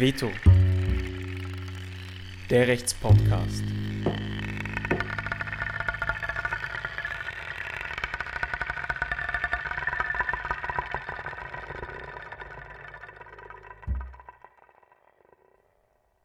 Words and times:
Veto. 0.00 0.30
Der 2.50 2.68
Rechtspodcast. 2.68 3.64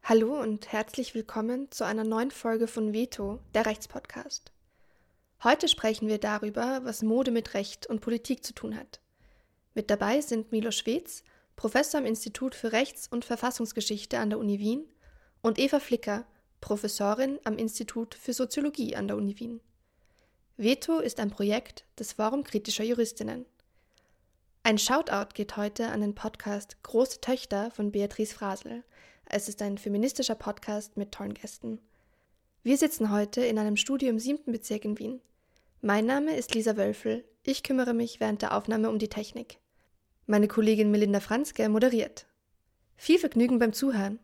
Hallo 0.04 0.40
und 0.40 0.70
herzlich 0.70 1.16
willkommen 1.16 1.68
zu 1.72 1.84
einer 1.84 2.04
neuen 2.04 2.30
Folge 2.30 2.68
von 2.68 2.92
Veto, 2.92 3.40
der 3.54 3.66
Rechtspodcast. 3.66 4.52
Heute 5.42 5.66
sprechen 5.66 6.06
wir 6.06 6.18
darüber, 6.18 6.82
was 6.84 7.02
Mode 7.02 7.32
mit 7.32 7.54
Recht 7.54 7.88
und 7.88 8.02
Politik 8.02 8.44
zu 8.44 8.54
tun 8.54 8.76
hat. 8.76 9.00
Mit 9.74 9.90
dabei 9.90 10.20
sind 10.20 10.52
Milo 10.52 10.70
Schwetz, 10.70 11.24
Professor 11.56 12.00
am 12.00 12.06
Institut 12.06 12.54
für 12.54 12.72
Rechts- 12.72 13.08
und 13.08 13.24
Verfassungsgeschichte 13.24 14.18
an 14.18 14.30
der 14.30 14.38
Uni 14.38 14.58
Wien, 14.58 14.86
und 15.44 15.58
Eva 15.58 15.78
Flicker, 15.78 16.24
Professorin 16.62 17.38
am 17.44 17.58
Institut 17.58 18.14
für 18.14 18.32
Soziologie 18.32 18.96
an 18.96 19.08
der 19.08 19.18
Uni 19.18 19.38
Wien. 19.38 19.60
Veto 20.56 21.00
ist 21.00 21.20
ein 21.20 21.30
Projekt 21.30 21.84
des 21.98 22.14
Forum 22.14 22.44
kritischer 22.44 22.84
Juristinnen. 22.84 23.44
Ein 24.62 24.78
Shoutout 24.78 25.34
geht 25.34 25.58
heute 25.58 25.88
an 25.88 26.00
den 26.00 26.14
Podcast 26.14 26.82
Große 26.82 27.20
Töchter 27.20 27.70
von 27.70 27.92
Beatrice 27.92 28.34
Frasel. 28.34 28.82
Es 29.26 29.50
ist 29.50 29.60
ein 29.60 29.76
feministischer 29.76 30.34
Podcast 30.34 30.96
mit 30.96 31.12
tollen 31.12 31.34
Gästen. 31.34 31.80
Wir 32.62 32.78
sitzen 32.78 33.12
heute 33.12 33.44
in 33.44 33.58
einem 33.58 33.76
Studio 33.76 34.08
im 34.08 34.18
siebten 34.18 34.52
Bezirk 34.52 34.86
in 34.86 34.98
Wien. 34.98 35.20
Mein 35.82 36.06
Name 36.06 36.34
ist 36.34 36.54
Lisa 36.54 36.78
Wölfel. 36.78 37.26
Ich 37.42 37.62
kümmere 37.62 37.92
mich 37.92 38.20
während 38.20 38.40
der 38.40 38.56
Aufnahme 38.56 38.88
um 38.88 38.98
die 38.98 39.10
Technik. 39.10 39.58
Meine 40.26 40.48
Kollegin 40.48 40.90
Melinda 40.90 41.20
Franzke 41.20 41.68
moderiert. 41.68 42.24
Viel 42.96 43.18
Vergnügen 43.18 43.58
beim 43.58 43.74
Zuhören. 43.74 44.18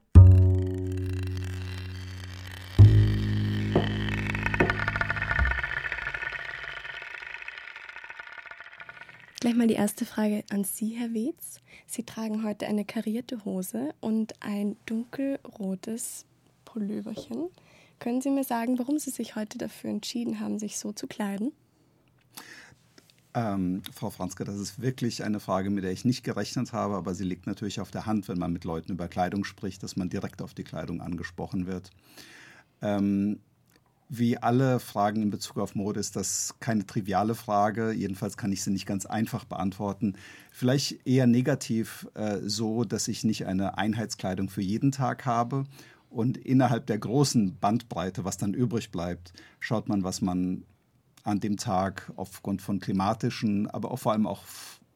Gleich 9.41 9.55
mal 9.55 9.67
die 9.67 9.75
erste 9.75 10.07
Frage 10.07 10.43
an 10.49 10.65
Sie, 10.65 10.89
Herr 10.89 11.13
Wietz. 11.13 11.61
Sie 11.87 12.05
tragen 12.05 12.45
heute 12.45 12.67
eine 12.67 12.87
karierte 12.87 13.45
Hose 13.45 13.95
und 14.01 14.33
ein 14.41 14.77
dunkelrotes 14.87 16.25
Pulloverchen. 16.65 17.51
Können 17.99 18.23
Sie 18.23 18.31
mir 18.31 18.45
sagen, 18.45 18.79
warum 18.79 18.99
Sie 18.99 19.11
sich 19.11 19.37
heute 19.37 19.59
dafür 19.59 19.91
entschieden 19.91 20.41
haben, 20.41 20.59
sich 20.59 20.79
so 20.79 20.93
zu 20.93 21.07
kleiden? 21.07 21.53
Ähm, 23.33 23.83
Frau 23.95 24.11
Franzke, 24.11 24.45
das 24.45 24.57
ist 24.57 24.81
wirklich 24.83 25.23
eine 25.23 25.39
Frage, 25.39 25.71
mit 25.71 25.85
der 25.85 25.93
ich 25.93 26.05
nicht 26.05 26.25
gerechnet 26.25 26.73
habe, 26.73 26.97
aber 26.97 27.15
sie 27.15 27.25
liegt 27.25 27.47
natürlich 27.47 27.81
auf 27.81 27.91
der 27.91 28.07
Hand, 28.07 28.29
wenn 28.29 28.39
man 28.39 28.53
mit 28.53 28.65
Leuten 28.65 28.93
über 28.93 29.07
Kleidung 29.07 29.45
spricht, 29.45 29.83
dass 29.83 29.97
man 29.97 30.09
direkt 30.09 30.43
auf 30.43 30.53
die 30.53 30.65
Kleidung 30.65 31.01
angesprochen 31.01 31.67
wird. 31.67 31.91
Ähm, 32.83 33.39
wie 34.13 34.37
alle 34.39 34.81
Fragen 34.81 35.23
in 35.23 35.31
Bezug 35.31 35.59
auf 35.59 35.77
Mode 35.77 36.01
ist 36.01 36.17
das 36.17 36.57
keine 36.59 36.85
triviale 36.85 37.37
Frage. 37.37 37.93
Jedenfalls 37.93 38.37
kann 38.37 38.51
ich 38.51 38.65
sie 38.65 38.73
nicht 38.73 38.87
ganz 38.87 39.07
einfach 39.07 39.45
beantworten. 39.45 40.17
Vielleicht 40.51 41.07
eher 41.07 41.29
negativ 41.29 42.09
äh, 42.15 42.39
so, 42.43 42.83
dass 42.83 43.07
ich 43.07 43.23
nicht 43.23 43.47
eine 43.47 43.79
Einheitskleidung 43.79 44.49
für 44.51 44.63
jeden 44.63 44.91
Tag 44.91 45.27
habe. 45.27 45.65
Und 46.09 46.37
innerhalb 46.39 46.89
der 46.89 46.99
großen 46.99 47.57
Bandbreite, 47.61 48.25
was 48.25 48.37
dann 48.37 48.53
übrig 48.53 48.91
bleibt, 48.91 49.33
schaut 49.61 49.89
man, 49.89 50.03
was 50.03 50.21
man 50.21 50.65
an 51.25 51.41
dem 51.41 51.57
Tag 51.57 52.13
aufgrund 52.17 52.63
von 52.63 52.81
klimatischen, 52.81 53.69
aber 53.69 53.91
auch 53.91 53.99
vor 53.99 54.13
allem 54.13 54.27
auch 54.27 54.45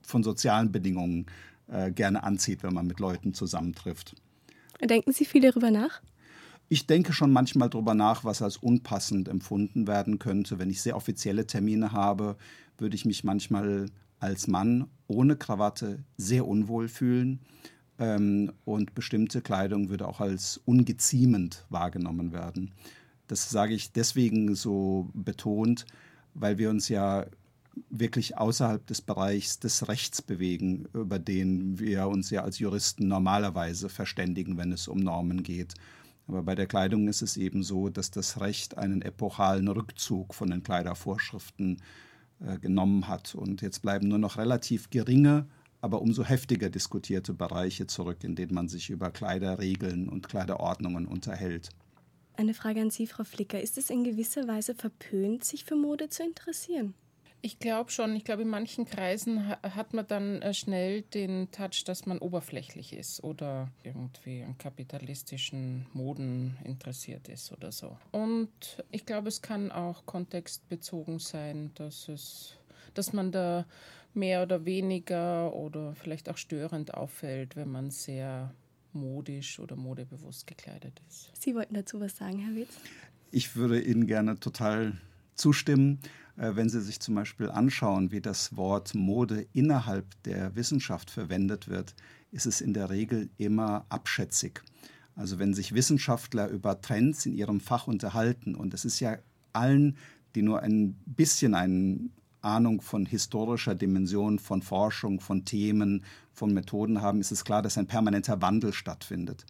von 0.03 0.22
sozialen 0.22 0.72
Bedingungen 0.72 1.27
äh, 1.69 1.91
gerne 1.91 2.22
anzieht, 2.22 2.62
wenn 2.62 2.75
man 2.75 2.86
mit 2.86 3.00
Leuten 3.00 3.34
zusammentrifft. 3.34 4.14
Denken 4.82 5.12
Sie 5.12 5.25
viel 5.25 5.41
darüber 5.41 5.71
nach? 5.71 6.03
Ich 6.69 6.87
denke 6.87 7.12
schon 7.12 7.32
manchmal 7.32 7.71
darüber 7.71 7.94
nach, 7.94 8.25
was 8.25 8.43
als 8.43 8.56
unpassend 8.56 9.28
empfunden 9.28 9.87
werden 9.87 10.19
könnte. 10.19 10.59
Wenn 10.59 10.71
ich 10.71 10.82
sehr 10.82 10.97
offizielle 10.97 11.47
Termine 11.47 11.93
habe, 11.93 12.37
würde 12.78 12.97
ich 12.97 13.04
mich 13.04 13.25
manchmal 13.25 13.87
als 14.19 14.47
Mann 14.49 14.88
ohne 15.06 15.37
Krawatte 15.37 16.04
sehr 16.16 16.47
unwohl 16.47 16.88
fühlen. 16.88 17.41
Ähm, 17.99 18.53
und 18.65 18.94
bestimmte 18.94 19.41
Kleidung 19.41 19.88
würde 19.88 20.09
auch 20.09 20.20
als 20.20 20.60
ungeziemend 20.65 21.65
wahrgenommen 21.69 22.32
werden. 22.32 22.72
Das 23.28 23.49
sage 23.50 23.75
ich 23.75 23.93
deswegen 23.93 24.54
so 24.54 25.10
betont, 25.15 25.87
weil 26.34 26.59
wir 26.59 26.71
uns 26.71 26.89
ja 26.89 27.27
wirklich 27.91 28.39
außerhalb 28.39 28.87
des 28.87 29.00
Bereichs 29.00 29.59
des 29.59 29.89
Rechts 29.89 30.22
bewegen, 30.22 30.87
über 30.93 31.19
den 31.19 31.78
wir 31.78 32.06
uns 32.09 32.31
ja 32.31 32.43
als 32.43 32.59
Juristen 32.59 33.09
normalerweise 33.09 33.89
verständigen, 33.89 34.56
wenn 34.56 34.73
es 34.73 34.89
um 34.89 34.99
Normen 34.99 35.43
geht. 35.43 35.75
Aber 36.27 36.43
bei 36.43 36.55
der 36.55 36.67
Kleidung 36.67 37.09
ist 37.09 37.23
es 37.23 37.37
eben 37.37 37.62
so, 37.62 37.89
dass 37.89 38.11
das 38.11 38.41
Recht 38.41 38.78
einen 38.78 39.03
epochalen 39.03 39.69
Rückzug 39.69 40.34
von 40.34 40.50
den 40.50 40.62
Kleidervorschriften 40.62 41.83
äh, 42.41 42.59
genommen 42.59 43.09
hat. 43.09 43.34
Und 43.34 43.62
jetzt 43.62 43.83
bleiben 43.83 44.09
nur 44.09 44.19
noch 44.19 44.39
relativ 44.39 44.91
geringe, 44.91 45.47
aber 45.81 46.00
umso 46.00 46.25
heftiger 46.25 46.71
diskutierte 46.71 47.34
Bereiche 47.34 47.87
zurück, 47.87 48.25
in 48.25 48.37
denen 48.37 48.55
man 48.55 48.69
sich 48.69 48.89
über 48.89 49.11
Kleiderregeln 49.11 50.09
und 50.09 50.28
Kleiderordnungen 50.28 51.06
unterhält. 51.06 51.69
Eine 52.37 52.55
Frage 52.55 52.81
an 52.81 52.91
Sie, 52.91 53.06
Frau 53.06 53.22
Flicker. 53.22 53.61
Ist 53.61 53.78
es 53.78 53.91
in 53.91 54.03
gewisser 54.03 54.49
Weise 54.49 54.75
verpönt, 54.75 55.45
sich 55.45 55.65
für 55.65 55.77
Mode 55.77 56.09
zu 56.09 56.25
interessieren? 56.25 56.95
Ich 57.43 57.59
glaube 57.59 57.91
schon. 57.91 58.17
Ich 58.17 58.25
glaube, 58.25 58.43
in 58.43 58.49
manchen 58.49 58.87
Kreisen 58.87 59.49
hat 59.49 59.93
man 59.93 60.06
dann 60.06 60.41
äh, 60.41 60.55
schnell 60.55 61.03
den 61.03 61.50
Touch, 61.50 61.84
dass 61.84 62.06
man 62.06 62.19
oberflächlich 62.19 62.94
ist 62.94 63.23
oder 63.23 63.71
irgendwie 63.83 64.43
an 64.43 64.56
kapitalistischen 64.56 65.87
Moden 65.93 66.56
interessiert 66.65 67.28
ist 67.28 67.53
oder 67.53 67.71
so. 67.71 67.99
Und 68.12 68.83
ich 68.91 69.05
glaube, 69.05 69.28
es 69.28 69.43
kann 69.43 69.71
auch 69.71 70.06
kontextbezogen 70.06 71.19
sein, 71.19 71.71
dass 71.75 72.09
es, 72.09 72.56
dass 72.94 73.12
man 73.12 73.31
da 73.31 73.67
mehr 74.15 74.43
oder 74.43 74.65
weniger 74.65 75.53
oder 75.55 75.94
vielleicht 75.94 76.31
auch 76.31 76.39
störend 76.39 76.94
auffällt, 76.94 77.56
wenn 77.56 77.71
man 77.71 77.91
sehr 77.91 78.55
modisch 78.94 79.59
oder 79.59 79.77
modebewusst 79.77 80.47
gekleidet 80.47 81.00
ist. 81.09 81.31
Sie 81.41 81.55
wollten 81.55 81.75
dazu 81.75 82.00
was 82.00 82.16
sagen, 82.16 82.38
Herr 82.38 82.55
Witz? 82.55 82.75
Ich 83.31 83.56
würde 83.56 83.81
Ihnen 83.81 84.06
gerne 84.06 84.38
total 84.38 84.97
zustimmen. 85.34 85.99
Äh, 86.37 86.56
wenn 86.56 86.69
Sie 86.69 86.81
sich 86.81 87.00
zum 87.00 87.15
Beispiel 87.15 87.50
anschauen, 87.50 88.10
wie 88.10 88.21
das 88.21 88.56
Wort 88.56 88.94
Mode 88.94 89.47
innerhalb 89.53 90.06
der 90.25 90.55
Wissenschaft 90.56 91.10
verwendet 91.10 91.69
wird, 91.69 91.94
ist 92.31 92.47
es 92.47 92.60
in 92.60 92.75
der 92.75 92.91
Regel 92.91 93.31
immer 93.38 93.87
abschätzig. 93.88 94.62
Also 95.16 95.38
wenn 95.38 95.55
sich 95.55 95.75
Wissenschaftler 95.75 96.49
über 96.49 96.81
Trends 96.81 97.26
in 97.26 97.34
ihrem 97.34 97.61
Fach 97.61 97.87
unterhalten, 97.87 98.55
und 98.55 98.75
es 98.75 98.84
ist 98.84 99.00
ja 99.00 99.19
allen, 99.53 99.97
die 100.34 100.43
nur 100.43 100.61
ein 100.61 100.94
bisschen 101.06 101.55
eine 101.55 102.11
Ahnung 102.41 102.81
von 102.81 103.06
historischer 103.06 103.75
Dimension, 103.75 104.38
von 104.38 104.62
Forschung, 104.62 105.21
von 105.21 105.44
Themen, 105.44 106.05
von 106.34 106.53
Methoden 106.53 107.00
haben, 107.00 107.21
ist 107.21 107.33
es 107.33 107.45
klar, 107.45 107.62
dass 107.62 107.78
ein 107.78 107.87
permanenter 107.87 108.43
Wandel 108.43 108.72
stattfindet. 108.72 109.47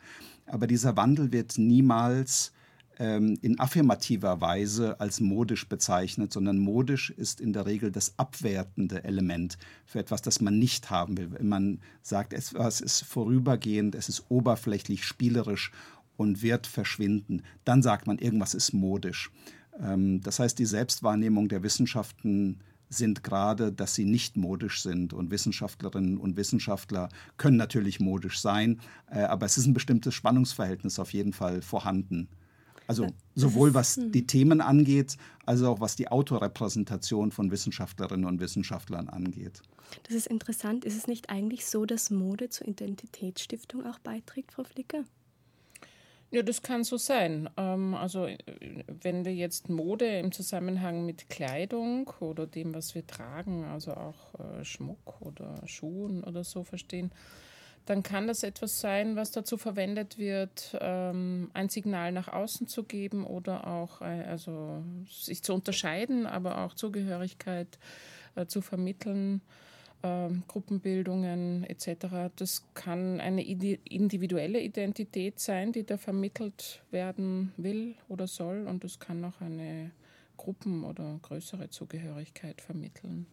Aber 0.46 0.66
dieser 0.66 0.96
Wandel 0.96 1.32
wird 1.32 1.58
niemals 1.58 2.52
ähm, 2.98 3.38
in 3.42 3.58
affirmativer 3.58 4.40
Weise 4.40 5.00
als 5.00 5.20
modisch 5.20 5.68
bezeichnet, 5.68 6.32
sondern 6.32 6.58
modisch 6.58 7.10
ist 7.10 7.40
in 7.40 7.52
der 7.52 7.66
Regel 7.66 7.90
das 7.90 8.18
abwertende 8.18 9.04
Element 9.04 9.58
für 9.84 9.98
etwas, 9.98 10.22
das 10.22 10.40
man 10.40 10.58
nicht 10.58 10.90
haben 10.90 11.16
will. 11.16 11.32
Wenn 11.32 11.48
man 11.48 11.80
sagt, 12.02 12.32
etwas 12.32 12.80
ist 12.80 13.04
vorübergehend, 13.04 13.94
es 13.94 14.08
ist 14.08 14.24
oberflächlich, 14.28 15.04
spielerisch 15.04 15.72
und 16.16 16.42
wird 16.42 16.66
verschwinden, 16.66 17.42
dann 17.64 17.82
sagt 17.82 18.06
man, 18.06 18.18
irgendwas 18.18 18.54
ist 18.54 18.72
modisch. 18.72 19.30
Ähm, 19.80 20.20
das 20.20 20.38
heißt, 20.38 20.58
die 20.58 20.66
Selbstwahrnehmung 20.66 21.48
der 21.48 21.62
Wissenschaften 21.62 22.60
sind 22.88 23.22
gerade, 23.24 23.72
dass 23.72 23.94
sie 23.94 24.04
nicht 24.04 24.36
modisch 24.36 24.82
sind. 24.82 25.12
Und 25.12 25.30
Wissenschaftlerinnen 25.30 26.18
und 26.18 26.36
Wissenschaftler 26.36 27.08
können 27.36 27.56
natürlich 27.56 28.00
modisch 28.00 28.40
sein, 28.40 28.80
äh, 29.10 29.20
aber 29.20 29.46
es 29.46 29.58
ist 29.58 29.66
ein 29.66 29.74
bestimmtes 29.74 30.14
Spannungsverhältnis 30.14 30.98
auf 30.98 31.12
jeden 31.12 31.32
Fall 31.32 31.62
vorhanden. 31.62 32.28
Also 32.86 33.06
sowohl 33.34 33.72
was 33.72 33.96
hm. 33.96 34.12
die 34.12 34.26
Themen 34.26 34.60
angeht, 34.60 35.16
als 35.46 35.62
auch 35.62 35.80
was 35.80 35.96
die 35.96 36.08
Autorepräsentation 36.08 37.32
von 37.32 37.50
Wissenschaftlerinnen 37.50 38.26
und 38.26 38.40
Wissenschaftlern 38.40 39.08
angeht. 39.08 39.62
Das 40.04 40.14
ist 40.14 40.26
interessant. 40.26 40.84
Ist 40.84 40.96
es 40.96 41.06
nicht 41.06 41.30
eigentlich 41.30 41.66
so, 41.66 41.86
dass 41.86 42.10
Mode 42.10 42.50
zur 42.50 42.68
Identitätsstiftung 42.68 43.86
auch 43.86 43.98
beiträgt, 44.00 44.52
Frau 44.52 44.64
Flicker? 44.64 45.04
Ja, 46.34 46.42
das 46.42 46.62
kann 46.62 46.82
so 46.82 46.96
sein. 46.96 47.48
Ähm, 47.56 47.94
also 47.94 48.26
äh, 48.26 48.36
wenn 48.88 49.24
wir 49.24 49.32
jetzt 49.32 49.68
Mode 49.68 50.18
im 50.18 50.32
Zusammenhang 50.32 51.06
mit 51.06 51.30
Kleidung 51.30 52.10
oder 52.18 52.48
dem, 52.48 52.74
was 52.74 52.96
wir 52.96 53.06
tragen, 53.06 53.64
also 53.66 53.92
auch 53.92 54.34
äh, 54.40 54.64
Schmuck 54.64 55.20
oder 55.20 55.62
Schuhen 55.66 56.24
oder 56.24 56.42
so 56.42 56.64
verstehen, 56.64 57.12
dann 57.86 58.02
kann 58.02 58.26
das 58.26 58.42
etwas 58.42 58.80
sein, 58.80 59.14
was 59.14 59.30
dazu 59.30 59.56
verwendet 59.56 60.18
wird, 60.18 60.76
ähm, 60.80 61.52
ein 61.54 61.68
Signal 61.68 62.10
nach 62.10 62.26
außen 62.26 62.66
zu 62.66 62.82
geben 62.82 63.24
oder 63.24 63.68
auch 63.68 64.00
äh, 64.00 64.24
also 64.24 64.82
sich 65.08 65.44
zu 65.44 65.54
unterscheiden, 65.54 66.26
aber 66.26 66.64
auch 66.64 66.74
Zugehörigkeit 66.74 67.78
zu 68.48 68.60
vermitteln 68.60 69.40
äh, 70.04 70.28
Gruppenbildungen 70.46 71.64
etc. 71.64 72.30
Das 72.36 72.64
kann 72.74 73.20
eine 73.20 73.42
individuelle 73.42 74.60
Identität 74.60 75.40
sein, 75.40 75.72
die 75.72 75.84
da 75.84 75.96
vermittelt 75.96 76.82
werden 76.90 77.52
will 77.56 77.94
oder 78.08 78.26
soll 78.26 78.66
und 78.68 78.84
es 78.84 79.00
kann 79.00 79.24
auch 79.24 79.40
eine 79.40 79.90
Gruppen- 80.36 80.84
oder 80.84 81.18
größere 81.22 81.70
Zugehörigkeit 81.70 82.60
vermitteln. 82.60 83.26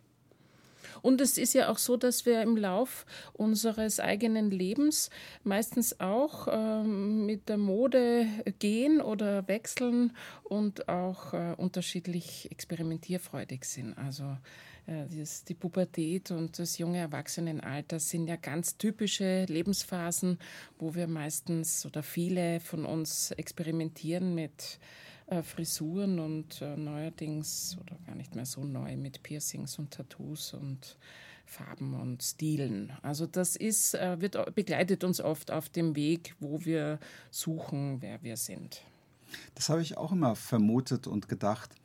Und 1.02 1.22
es 1.22 1.38
ist 1.38 1.54
ja 1.54 1.70
auch 1.70 1.78
so, 1.78 1.98
dass 1.98 2.26
wir 2.26 2.42
im 2.42 2.58
Lauf 2.58 3.06
unseres 3.34 4.00
eigenen 4.00 4.52
Lebens 4.52 5.10
meistens 5.44 6.00
auch 6.00 6.48
ähm, 6.52 7.26
mit 7.26 7.50
der 7.50 7.58
Mode 7.58 8.26
gehen 8.60 9.02
oder 9.02 9.48
wechseln 9.48 10.14
und 10.44 10.90
auch 10.90 11.34
äh, 11.34 11.54
unterschiedlich 11.58 12.50
experimentierfreudig 12.52 13.66
sind. 13.66 13.98
Also 13.98 14.38
äh, 14.88 15.06
die 15.48 15.54
Pubertät 15.54 16.32
und 16.32 16.58
das 16.60 16.78
junge 16.78 17.00
Erwachsenenalter 17.00 18.00
sind 18.00 18.28
ja 18.28 18.36
ganz 18.36 18.78
typische 18.78 19.46
Lebensphasen, 19.46 20.40
wo 20.80 20.96
wir 20.96 21.08
meistens 21.08 21.86
oder 21.86 22.04
viele 22.04 22.60
von 22.60 22.86
uns 22.86 23.32
experimentieren 23.32 24.34
mit 24.36 24.80
äh, 25.32 25.44
Frisuren 25.44 26.20
und 26.20 26.62
äh, 26.62 26.76
neuerdings 26.76 27.78
oder 27.80 27.98
gar 28.06 28.16
nicht 28.16 28.36
mehr 28.36 28.46
so 28.46 28.66
neu 28.66 28.98
mit 28.98 29.24
Piercings 29.24 29.80
und 29.80 29.92
Tattoos 29.92 30.54
und 30.54 30.98
Farben 31.46 31.94
und 31.94 32.22
Stilen. 32.22 32.92
Also 33.02 33.28
das 33.28 33.56
ist, 33.56 33.96
äh, 33.96 34.20
wird, 34.20 34.56
begleitet 34.56 35.06
uns 35.06 35.22
oft 35.22 35.50
auf 35.50 35.70
dem 35.70 35.96
Weg, 35.96 36.36
wo 36.42 36.66
wir 36.66 37.00
suchen, 37.30 38.02
wer 38.02 38.22
wir 38.24 38.36
sind. 38.36 38.82
Das 39.56 39.70
habe 39.70 39.82
ich 39.82 39.98
auch 39.98 40.12
immer 40.12 40.36
vermutet 40.36 41.08
und 41.08 41.30
gedacht. 41.30 41.76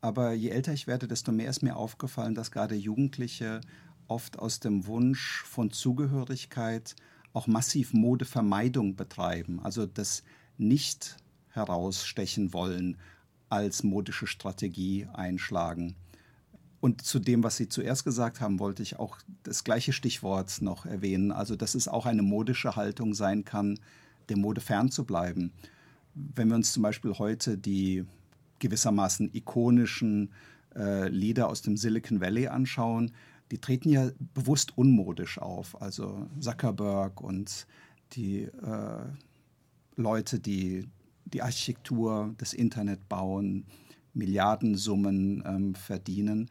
Aber 0.00 0.32
je 0.32 0.48
älter 0.48 0.72
ich 0.72 0.86
werde, 0.86 1.06
desto 1.06 1.32
mehr 1.32 1.50
ist 1.50 1.62
mir 1.62 1.76
aufgefallen, 1.76 2.34
dass 2.34 2.50
gerade 2.50 2.76
Jugendliche 2.76 3.60
oft 4.08 4.38
aus 4.38 4.58
dem 4.58 4.86
Wunsch 4.86 5.42
von 5.44 5.70
Zugehörigkeit 5.70 6.96
auch 7.34 7.46
massiv 7.46 7.92
Modevermeidung 7.92 8.96
betreiben. 8.96 9.60
Also 9.62 9.84
das 9.84 10.22
nicht 10.56 11.18
herausstechen 11.56 12.52
wollen, 12.52 12.96
als 13.48 13.82
modische 13.82 14.26
Strategie 14.26 15.06
einschlagen. 15.12 15.94
Und 16.80 17.02
zu 17.02 17.18
dem, 17.18 17.42
was 17.42 17.56
Sie 17.56 17.68
zuerst 17.68 18.04
gesagt 18.04 18.40
haben, 18.40 18.60
wollte 18.60 18.82
ich 18.82 18.98
auch 18.98 19.18
das 19.42 19.64
gleiche 19.64 19.92
Stichwort 19.92 20.60
noch 20.60 20.86
erwähnen. 20.86 21.32
Also, 21.32 21.56
dass 21.56 21.74
es 21.74 21.88
auch 21.88 22.06
eine 22.06 22.22
modische 22.22 22.76
Haltung 22.76 23.14
sein 23.14 23.44
kann, 23.44 23.80
der 24.28 24.36
Mode 24.36 24.60
fernzubleiben. 24.60 25.52
Wenn 26.14 26.48
wir 26.48 26.54
uns 26.54 26.72
zum 26.72 26.82
Beispiel 26.82 27.12
heute 27.14 27.58
die 27.58 28.04
gewissermaßen 28.58 29.30
ikonischen 29.34 30.30
äh, 30.74 31.08
Lieder 31.08 31.48
aus 31.48 31.62
dem 31.62 31.76
Silicon 31.76 32.20
Valley 32.20 32.48
anschauen, 32.48 33.12
die 33.50 33.58
treten 33.58 33.88
ja 33.88 34.10
bewusst 34.34 34.76
unmodisch 34.76 35.38
auf. 35.38 35.80
Also 35.80 36.28
Zuckerberg 36.40 37.20
und 37.20 37.66
die 38.12 38.42
äh, 38.42 39.04
Leute, 39.96 40.38
die 40.38 40.88
die 41.26 41.42
Architektur, 41.42 42.34
das 42.38 42.52
Internet 42.52 43.08
bauen, 43.08 43.66
Milliardensummen 44.14 45.42
ähm, 45.46 45.74
verdienen, 45.74 46.50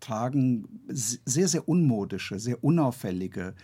tragen 0.00 0.82
sehr, 0.88 1.48
sehr 1.48 1.68
unmodische, 1.68 2.38
sehr 2.38 2.62
unauffällige 2.62 3.54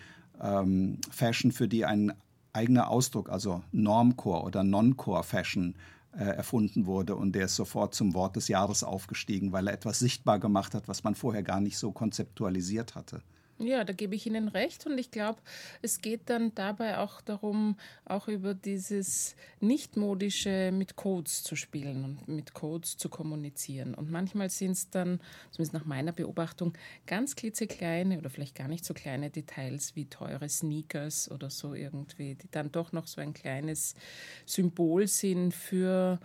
ähm, 0.40 0.98
Fashion, 1.10 1.52
für 1.52 1.68
die 1.68 1.84
ein 1.84 2.12
eigener 2.52 2.88
Ausdruck, 2.88 3.28
also 3.28 3.62
Normcore 3.72 4.42
oder 4.42 4.62
Non-Core 4.62 5.24
Fashion, 5.24 5.74
äh, 6.12 6.24
erfunden 6.24 6.86
wurde 6.86 7.14
und 7.14 7.36
der 7.36 7.44
ist 7.44 7.54
sofort 7.54 7.94
zum 7.94 8.14
Wort 8.14 8.34
des 8.34 8.48
Jahres 8.48 8.82
aufgestiegen, 8.82 9.52
weil 9.52 9.68
er 9.68 9.74
etwas 9.74 10.00
sichtbar 10.00 10.40
gemacht 10.40 10.74
hat, 10.74 10.88
was 10.88 11.04
man 11.04 11.14
vorher 11.14 11.44
gar 11.44 11.60
nicht 11.60 11.78
so 11.78 11.92
konzeptualisiert 11.92 12.96
hatte. 12.96 13.22
Ja, 13.62 13.84
da 13.84 13.92
gebe 13.92 14.14
ich 14.14 14.26
Ihnen 14.26 14.48
recht. 14.48 14.86
Und 14.86 14.96
ich 14.96 15.10
glaube, 15.10 15.38
es 15.82 16.00
geht 16.00 16.30
dann 16.30 16.54
dabei 16.54 16.98
auch 16.98 17.20
darum, 17.20 17.76
auch 18.06 18.26
über 18.26 18.54
dieses 18.54 19.36
Nichtmodische 19.60 20.72
mit 20.72 20.96
Codes 20.96 21.42
zu 21.42 21.56
spielen 21.56 22.04
und 22.04 22.28
mit 22.28 22.54
Codes 22.54 22.96
zu 22.96 23.10
kommunizieren. 23.10 23.94
Und 23.94 24.10
manchmal 24.10 24.48
sind 24.48 24.72
es 24.72 24.88
dann, 24.88 25.20
zumindest 25.50 25.74
nach 25.74 25.84
meiner 25.84 26.12
Beobachtung, 26.12 26.72
ganz 27.06 27.36
klitzekleine 27.36 28.16
oder 28.16 28.30
vielleicht 28.30 28.54
gar 28.54 28.68
nicht 28.68 28.84
so 28.84 28.94
kleine 28.94 29.28
Details 29.28 29.94
wie 29.94 30.06
teure 30.06 30.48
Sneakers 30.48 31.30
oder 31.30 31.50
so 31.50 31.74
irgendwie, 31.74 32.36
die 32.36 32.50
dann 32.50 32.72
doch 32.72 32.92
noch 32.92 33.06
so 33.06 33.20
ein 33.20 33.34
kleines 33.34 33.94
Symbol 34.46 35.06
sind 35.06 35.52
für 35.52 36.18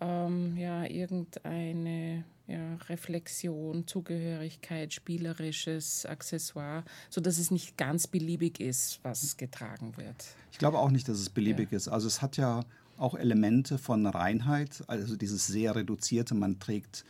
ähm, 0.00 0.56
ja, 0.56 0.84
irgendeine 0.86 2.24
ja, 2.50 2.76
Reflexion, 2.88 3.86
Zugehörigkeit, 3.86 4.92
spielerisches 4.92 6.04
Accessoire, 6.04 6.84
sodass 7.08 7.38
es 7.38 7.50
nicht 7.50 7.76
ganz 7.76 8.06
beliebig 8.06 8.60
ist, 8.60 9.00
was 9.02 9.36
getragen 9.36 9.96
wird. 9.96 10.34
Ich 10.50 10.58
glaube 10.58 10.78
auch 10.78 10.90
nicht, 10.90 11.08
dass 11.08 11.18
es 11.18 11.30
beliebig 11.30 11.70
ja. 11.70 11.76
ist. 11.76 11.88
Also 11.88 12.06
es 12.06 12.22
hat 12.22 12.36
ja 12.36 12.64
auch 12.96 13.14
Elemente 13.14 13.78
von 13.78 14.06
Reinheit, 14.06 14.82
also 14.86 15.16
dieses 15.16 15.46
sehr 15.46 15.74
reduzierte, 15.74 16.34
man 16.34 16.58
trägt 16.58 17.04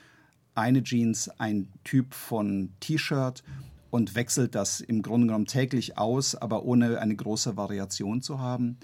eine 0.54 0.82
Jeans, 0.82 1.28
ein 1.40 1.68
Typ 1.84 2.14
von 2.14 2.70
T-Shirt 2.80 3.42
und 3.90 4.14
wechselt 4.14 4.54
das 4.54 4.80
im 4.80 5.02
Grunde 5.02 5.28
genommen 5.28 5.46
täglich 5.46 5.98
aus, 5.98 6.34
aber 6.34 6.64
ohne 6.64 7.00
eine 7.00 7.16
große 7.16 7.56
Variation 7.56 8.22
zu 8.22 8.40
haben. 8.40 8.78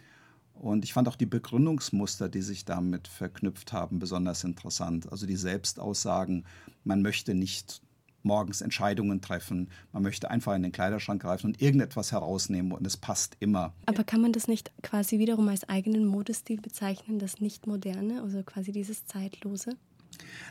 Und 0.61 0.85
ich 0.85 0.93
fand 0.93 1.09
auch 1.09 1.17
die 1.17 1.27
Begründungsmuster, 1.27 2.29
die 2.29 2.43
sich 2.43 2.65
damit 2.65 3.09
verknüpft 3.09 3.73
haben, 3.73 3.99
besonders 3.99 4.43
interessant. 4.45 5.11
Also 5.11 5.27
die 5.27 5.37
Selbstaussagen, 5.37 6.45
man 6.85 7.03
möchte 7.03 7.35
nicht 7.35 7.83
morgens 8.23 8.61
Entscheidungen 8.61 9.21
treffen, 9.21 9.71
man 9.93 10.03
möchte 10.03 10.31
einfach 10.31 10.55
in 10.55 10.63
den 10.63 10.73
Kleiderschrank 10.73 11.23
greifen 11.23 11.47
und 11.47 11.63
irgendetwas 11.63 12.13
herausnehmen 12.13 12.73
und 12.73 12.87
es 12.87 12.97
passt 12.97 13.37
immer. 13.39 13.73
Aber 13.87 14.05
kann 14.05 14.21
man 14.21 14.33
das 14.33 14.49
nicht 14.49 14.73
quasi 14.83 15.19
wiederum 15.19 15.49
als 15.49 15.69
eigenen 15.69 16.05
Modestil 16.07 16.61
bezeichnen, 16.61 17.19
das 17.19 17.41
Nicht-Moderne, 17.41 18.23
also 18.23 18.43
quasi 18.43 18.73
dieses 18.73 19.07
Zeitlose? 19.07 19.77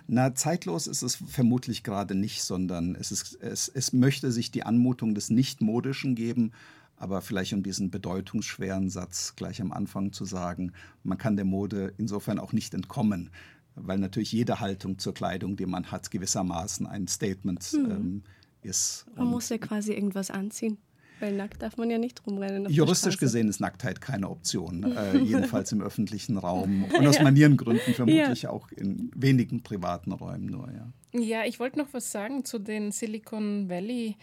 Na, 0.08 0.36
zeitlos 0.36 0.88
ist 0.88 1.02
es 1.02 1.16
vermutlich 1.16 1.84
gerade 1.84 2.16
nicht, 2.16 2.44
sondern 2.44 2.96
es, 2.96 3.12
ist, 3.12 3.42
es, 3.42 3.68
es 3.68 3.94
möchte 3.94 4.32
sich 4.32 4.52
die 4.52 4.64
Anmutung 4.64 5.16
des 5.16 5.30
Nicht-Modischen 5.30 6.16
geben, 6.16 6.52
aber 6.98 7.22
vielleicht 7.22 7.54
um 7.54 7.64
diesen 7.64 7.92
bedeutungsschweren 7.92 8.90
Satz 8.90 9.36
gleich 9.36 9.62
am 9.62 9.72
Anfang 9.72 10.14
zu 10.14 10.26
sagen, 10.26 10.72
man 11.04 11.18
kann 11.18 11.36
der 11.36 11.46
Mode 11.46 11.94
insofern 11.98 12.40
auch 12.40 12.54
nicht 12.54 12.74
entkommen, 12.74 13.30
weil 13.76 13.98
natürlich 13.98 14.32
jede 14.32 14.60
Haltung 14.60 15.00
zur 15.00 15.14
Kleidung, 15.14 15.58
die 15.58 15.66
man 15.66 15.92
hat, 15.92 16.12
gewissermaßen 16.12 16.88
ein 16.88 17.08
Statement 17.08 17.74
mhm. 17.74 17.92
ähm, 17.92 18.24
ist. 18.62 19.06
Man 19.16 19.28
muss 19.28 19.50
ja 19.50 19.58
quasi 19.58 19.94
irgendwas 19.94 20.32
anziehen. 20.32 20.78
Weil 21.20 21.36
nackt 21.36 21.62
darf 21.62 21.78
man 21.78 21.90
ja 21.90 21.98
nicht 21.98 22.26
rumrennen. 22.28 22.70
Juristisch 22.70 23.18
gesehen 23.18 23.48
ist 23.48 23.62
Nacktheit 23.62 24.02
keine 24.02 24.30
Option, 24.30 24.84
äh, 24.98 25.18
jedenfalls 25.18 25.72
im 25.72 25.82
öffentlichen 25.82 26.38
Raum 26.38 26.84
und 26.98 27.08
aus. 27.08 27.22
Manierengründen 27.22 27.94
vermutlich 27.94 28.44
ja. 28.44 28.50
auch 28.50 28.70
in 28.72 29.12
wenigen 29.16 29.64
privaten 29.64 30.12
Räumen 30.12 30.48
nur. 30.48 30.70
Ja. 30.72 30.92
Ja, 31.14 31.46
ich 31.46 31.60
wollte 31.60 31.80
noch 31.80 31.94
was 31.94 32.12
sagen 32.12 32.44
zu 32.44 32.60
den 32.60 32.92
Silicon 32.92 33.70
Valley 33.70 34.18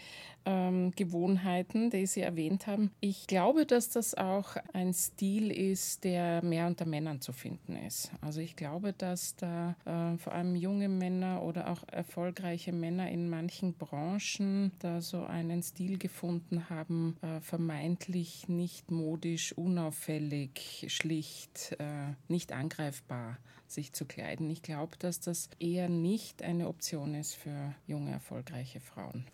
ähm, 0.45 0.91
Gewohnheiten, 0.95 1.89
die 1.89 2.05
Sie 2.05 2.21
erwähnt 2.21 2.67
haben. 2.67 2.91
Ich 2.99 3.27
glaube, 3.27 3.65
dass 3.65 3.89
das 3.89 4.13
auch 4.15 4.55
ein 4.73 4.93
Stil 4.93 5.51
ist, 5.51 6.03
der 6.03 6.43
mehr 6.43 6.67
unter 6.67 6.85
Männern 6.85 7.21
zu 7.21 7.33
finden 7.33 7.75
ist. 7.75 8.11
Also 8.21 8.41
ich 8.41 8.55
glaube, 8.55 8.93
dass 8.93 9.35
da 9.35 9.75
äh, 9.85 10.17
vor 10.17 10.33
allem 10.33 10.55
junge 10.55 10.89
Männer 10.89 11.41
oder 11.43 11.71
auch 11.71 11.83
erfolgreiche 11.87 12.73
Männer 12.73 13.09
in 13.09 13.29
manchen 13.29 13.73
Branchen 13.73 14.71
da 14.79 15.01
so 15.01 15.23
einen 15.23 15.63
Stil 15.63 15.97
gefunden 15.97 16.69
haben, 16.69 17.17
äh, 17.21 17.39
vermeintlich 17.41 18.47
nicht 18.49 18.91
modisch, 18.91 19.53
unauffällig, 19.53 20.85
schlicht, 20.89 21.75
äh, 21.79 22.13
nicht 22.27 22.51
angreifbar 22.51 23.37
sich 23.73 23.93
zu 23.93 24.05
kleiden. 24.05 24.49
Ich 24.49 24.61
glaube, 24.61 24.97
dass 24.97 25.19
das 25.19 25.49
eher 25.59 25.89
nicht 25.89 26.41
eine 26.41 26.67
Option 26.67 27.15
ist 27.15 27.35
für 27.35 27.75
junge, 27.87 28.11
erfolgreiche 28.11 28.79
Frauen. 28.79 29.25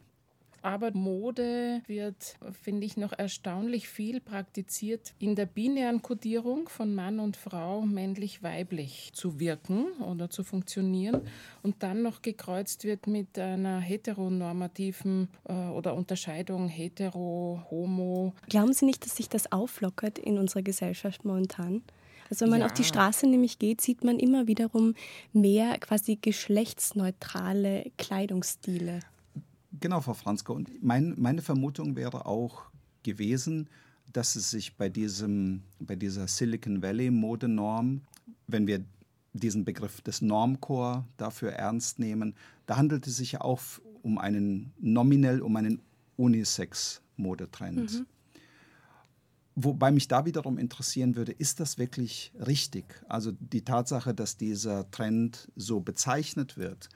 Aber 0.61 0.91
Mode 0.91 1.81
wird, 1.87 2.37
finde 2.63 2.85
ich, 2.85 2.97
noch 2.97 3.13
erstaunlich 3.17 3.87
viel 3.87 4.19
praktiziert 4.19 5.13
in 5.19 5.35
der 5.35 5.45
binären 5.45 6.01
Kodierung 6.01 6.67
von 6.67 6.93
Mann 6.93 7.19
und 7.19 7.37
Frau, 7.37 7.81
männlich-weiblich 7.81 9.11
zu 9.13 9.39
wirken 9.39 9.85
oder 10.01 10.29
zu 10.29 10.43
funktionieren 10.43 11.21
und 11.63 11.81
dann 11.83 12.01
noch 12.01 12.21
gekreuzt 12.21 12.83
wird 12.83 13.07
mit 13.07 13.39
einer 13.39 13.79
heteronormativen 13.79 15.29
äh, 15.47 15.53
oder 15.53 15.95
Unterscheidung 15.95 16.67
hetero, 16.67 17.63
homo. 17.69 18.33
Glauben 18.49 18.73
Sie 18.73 18.85
nicht, 18.85 19.05
dass 19.05 19.15
sich 19.15 19.29
das 19.29 19.51
auflockert 19.51 20.19
in 20.19 20.37
unserer 20.37 20.61
Gesellschaft 20.61 21.23
momentan? 21.23 21.83
Also 22.29 22.45
wenn 22.45 22.51
man 22.51 22.59
ja. 22.61 22.65
auf 22.67 22.73
die 22.73 22.83
Straße 22.83 23.27
nämlich 23.27 23.59
geht, 23.59 23.81
sieht 23.81 24.03
man 24.03 24.19
immer 24.19 24.47
wiederum 24.47 24.93
mehr 25.33 25.77
quasi 25.79 26.15
geschlechtsneutrale 26.15 27.91
Kleidungsstile. 27.97 28.99
Genau, 29.79 30.01
Frau 30.01 30.13
Franzke. 30.13 30.53
Und 30.53 30.83
mein, 30.83 31.15
meine 31.17 31.41
Vermutung 31.41 31.95
wäre 31.95 32.25
auch 32.25 32.63
gewesen, 33.03 33.69
dass 34.13 34.35
es 34.35 34.49
sich 34.49 34.75
bei, 34.75 34.89
diesem, 34.89 35.61
bei 35.79 35.95
dieser 35.95 36.27
Silicon 36.27 36.81
Valley 36.81 37.11
Modenorm, 37.11 38.01
wenn 38.47 38.67
wir 38.67 38.83
diesen 39.33 39.65
Begriff 39.65 40.01
des 40.01 40.21
Normcore 40.21 41.05
dafür 41.17 41.51
ernst 41.51 41.99
nehmen, 41.99 42.35
da 42.65 42.77
handelt 42.77 43.05
es 43.07 43.17
sich 43.17 43.33
ja 43.33 43.41
auch 43.41 43.61
um 44.01 44.17
einen 44.17 44.71
nominell 44.79 45.41
um 45.41 45.55
einen 45.55 45.81
Unisex-Modetrend. 46.17 47.93
Mhm. 47.93 48.05
Wobei 49.61 49.91
mich 49.91 50.07
da 50.07 50.25
wiederum 50.25 50.57
interessieren 50.57 51.17
würde, 51.17 51.33
ist 51.33 51.59
das 51.59 51.77
wirklich 51.77 52.31
richtig? 52.47 53.03
Also 53.09 53.33
die 53.33 53.65
Tatsache, 53.65 54.13
dass 54.13 54.37
dieser 54.37 54.89
Trend 54.89 55.51
so 55.57 55.81
bezeichnet 55.81 56.57
wird 56.57 56.87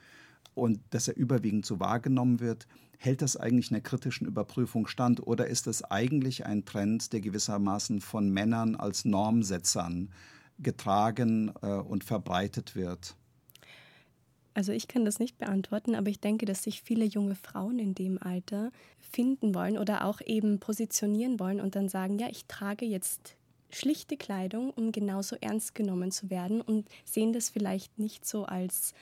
und 0.54 0.80
dass 0.88 1.06
er 1.06 1.16
überwiegend 1.18 1.66
so 1.66 1.78
wahrgenommen 1.78 2.40
wird, 2.40 2.66
hält 2.96 3.20
das 3.20 3.36
eigentlich 3.36 3.70
einer 3.70 3.82
kritischen 3.82 4.26
Überprüfung 4.26 4.86
stand 4.86 5.26
oder 5.26 5.46
ist 5.46 5.66
es 5.66 5.84
eigentlich 5.84 6.46
ein 6.46 6.64
Trend, 6.64 7.12
der 7.12 7.20
gewissermaßen 7.20 8.00
von 8.00 8.30
Männern 8.30 8.76
als 8.76 9.04
Normsetzern 9.04 10.08
getragen 10.58 11.52
äh, 11.60 11.66
und 11.66 12.02
verbreitet 12.02 12.74
wird? 12.74 13.14
Also 14.54 14.70
ich 14.70 14.86
kann 14.86 15.04
das 15.04 15.18
nicht 15.18 15.36
beantworten, 15.36 15.96
aber 15.96 16.08
ich 16.08 16.20
denke, 16.20 16.46
dass 16.46 16.62
sich 16.62 16.80
viele 16.82 17.04
junge 17.04 17.34
Frauen 17.34 17.80
in 17.80 17.94
dem 17.94 18.22
Alter 18.22 18.70
finden 19.00 19.54
wollen 19.54 19.76
oder 19.76 20.04
auch 20.04 20.20
eben 20.24 20.60
positionieren 20.60 21.40
wollen 21.40 21.60
und 21.60 21.74
dann 21.74 21.88
sagen, 21.88 22.18
ja, 22.18 22.28
ich 22.28 22.46
trage 22.46 22.84
jetzt 22.84 23.36
schlichte 23.70 24.16
Kleidung, 24.16 24.70
um 24.70 24.92
genauso 24.92 25.36
ernst 25.40 25.74
genommen 25.74 26.12
zu 26.12 26.30
werden 26.30 26.60
und 26.60 26.88
sehen 27.04 27.32
das 27.32 27.50
vielleicht 27.50 27.98
nicht 27.98 28.24
so 28.24 28.44
als 28.44 28.94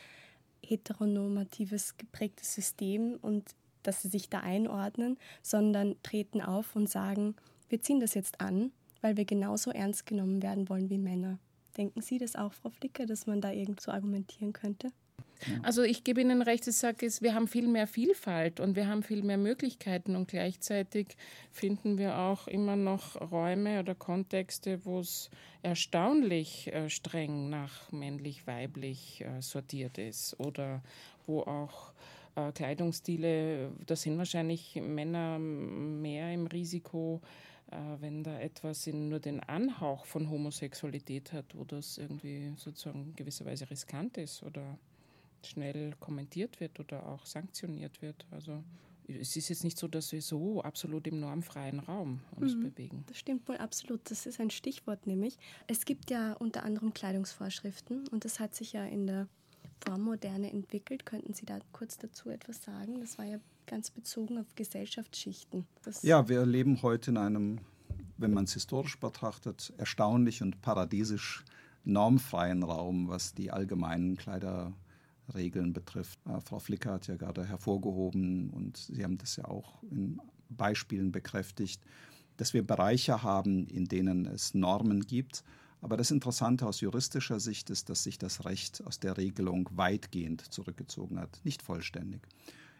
heteronormatives 0.64 1.98
geprägtes 1.98 2.54
System 2.54 3.18
und 3.20 3.54
dass 3.82 4.02
sie 4.02 4.08
sich 4.08 4.30
da 4.30 4.40
einordnen, 4.40 5.18
sondern 5.42 5.96
treten 6.02 6.40
auf 6.40 6.74
und 6.76 6.88
sagen, 6.88 7.34
wir 7.68 7.82
ziehen 7.82 8.00
das 8.00 8.14
jetzt 8.14 8.40
an, 8.40 8.72
weil 9.02 9.16
wir 9.16 9.24
genauso 9.24 9.70
ernst 9.70 10.06
genommen 10.06 10.42
werden 10.42 10.68
wollen 10.68 10.88
wie 10.88 10.98
Männer. 10.98 11.38
Denken 11.76 12.00
Sie 12.00 12.18
das 12.18 12.36
auch, 12.36 12.52
Frau 12.52 12.70
Flicker, 12.70 13.06
dass 13.06 13.26
man 13.26 13.40
da 13.40 13.50
irgendwo 13.50 13.90
argumentieren 13.90 14.52
könnte? 14.52 14.92
Also 15.62 15.82
ich 15.82 16.04
gebe 16.04 16.20
Ihnen 16.20 16.42
recht, 16.42 16.66
ich 16.66 16.76
sage, 16.76 17.08
wir 17.20 17.34
haben 17.34 17.48
viel 17.48 17.68
mehr 17.68 17.86
Vielfalt 17.86 18.60
und 18.60 18.76
wir 18.76 18.86
haben 18.86 19.02
viel 19.02 19.22
mehr 19.22 19.38
Möglichkeiten 19.38 20.16
und 20.16 20.28
gleichzeitig 20.28 21.16
finden 21.50 21.98
wir 21.98 22.18
auch 22.18 22.46
immer 22.46 22.76
noch 22.76 23.20
Räume 23.30 23.80
oder 23.80 23.94
Kontexte, 23.94 24.84
wo 24.84 25.00
es 25.00 25.30
erstaunlich 25.62 26.72
äh, 26.72 26.88
streng 26.90 27.50
nach 27.50 27.90
männlich-weiblich 27.92 29.22
äh, 29.24 29.40
sortiert 29.40 29.98
ist 29.98 30.38
oder 30.38 30.82
wo 31.26 31.40
auch 31.42 31.92
äh, 32.36 32.52
Kleidungsstile, 32.52 33.72
da 33.86 33.96
sind 33.96 34.18
wahrscheinlich 34.18 34.76
Männer 34.76 35.38
mehr 35.38 36.32
im 36.32 36.46
Risiko, 36.46 37.20
wenn 38.00 38.22
da 38.22 38.38
etwas 38.38 38.86
in 38.86 39.08
nur 39.08 39.18
den 39.18 39.40
Anhauch 39.40 40.04
von 40.04 40.28
Homosexualität 40.28 41.32
hat, 41.32 41.56
wo 41.56 41.64
das 41.64 41.96
irgendwie 41.96 42.52
sozusagen 42.56 43.14
gewisserweise 43.16 43.70
riskant 43.70 44.18
ist 44.18 44.42
oder 44.42 44.78
schnell 45.46 45.94
kommentiert 46.00 46.60
wird 46.60 46.80
oder 46.80 47.06
auch 47.06 47.26
sanktioniert 47.26 48.02
wird. 48.02 48.26
Also 48.30 48.62
es 49.08 49.36
ist 49.36 49.48
jetzt 49.48 49.64
nicht 49.64 49.78
so, 49.78 49.88
dass 49.88 50.12
wir 50.12 50.22
so 50.22 50.62
absolut 50.62 51.06
im 51.06 51.20
normfreien 51.20 51.80
Raum 51.80 52.20
uns 52.36 52.54
mhm, 52.54 52.62
bewegen. 52.62 53.04
Das 53.08 53.18
stimmt 53.18 53.48
wohl 53.48 53.56
absolut. 53.56 54.10
Das 54.10 54.26
ist 54.26 54.40
ein 54.40 54.50
Stichwort 54.50 55.06
nämlich. 55.06 55.38
Es 55.66 55.84
gibt 55.84 56.10
ja 56.10 56.34
unter 56.34 56.64
anderem 56.64 56.94
Kleidungsvorschriften 56.94 58.08
und 58.08 58.24
das 58.24 58.40
hat 58.40 58.54
sich 58.54 58.72
ja 58.72 58.84
in 58.84 59.06
der 59.06 59.28
Formmoderne 59.84 60.52
entwickelt. 60.52 61.04
Könnten 61.04 61.34
Sie 61.34 61.44
da 61.44 61.58
kurz 61.72 61.98
dazu 61.98 62.30
etwas 62.30 62.62
sagen? 62.62 63.00
Das 63.00 63.18
war 63.18 63.24
ja 63.24 63.38
ganz 63.66 63.90
bezogen 63.90 64.38
auf 64.38 64.54
Gesellschaftsschichten. 64.54 65.66
Das 65.82 66.02
ja, 66.02 66.28
wir 66.28 66.46
leben 66.46 66.82
heute 66.82 67.10
in 67.10 67.16
einem, 67.16 67.58
wenn 68.16 68.32
man 68.32 68.44
es 68.44 68.54
historisch 68.54 68.98
betrachtet, 68.98 69.72
erstaunlich 69.78 70.42
und 70.42 70.62
paradiesisch 70.62 71.44
normfreien 71.84 72.62
Raum, 72.62 73.08
was 73.08 73.34
die 73.34 73.50
allgemeinen 73.50 74.16
Kleider 74.16 74.72
Regeln 75.34 75.72
betrifft. 75.72 76.18
Äh, 76.26 76.40
Frau 76.40 76.58
Flicker 76.58 76.92
hat 76.92 77.06
ja 77.06 77.16
gerade 77.16 77.44
hervorgehoben 77.44 78.50
und 78.50 78.76
Sie 78.76 79.04
haben 79.04 79.18
das 79.18 79.36
ja 79.36 79.44
auch 79.46 79.82
in 79.84 80.20
Beispielen 80.50 81.12
bekräftigt, 81.12 81.82
dass 82.36 82.54
wir 82.54 82.66
Bereiche 82.66 83.22
haben, 83.22 83.66
in 83.66 83.86
denen 83.86 84.26
es 84.26 84.54
Normen 84.54 85.00
gibt. 85.06 85.44
Aber 85.80 85.96
das 85.96 86.10
Interessante 86.10 86.66
aus 86.66 86.80
juristischer 86.80 87.40
Sicht 87.40 87.68
ist, 87.70 87.88
dass 87.88 88.04
sich 88.04 88.16
das 88.18 88.44
Recht 88.44 88.84
aus 88.86 89.00
der 89.00 89.16
Regelung 89.16 89.68
weitgehend 89.72 90.52
zurückgezogen 90.52 91.18
hat, 91.18 91.40
nicht 91.44 91.62
vollständig. 91.62 92.22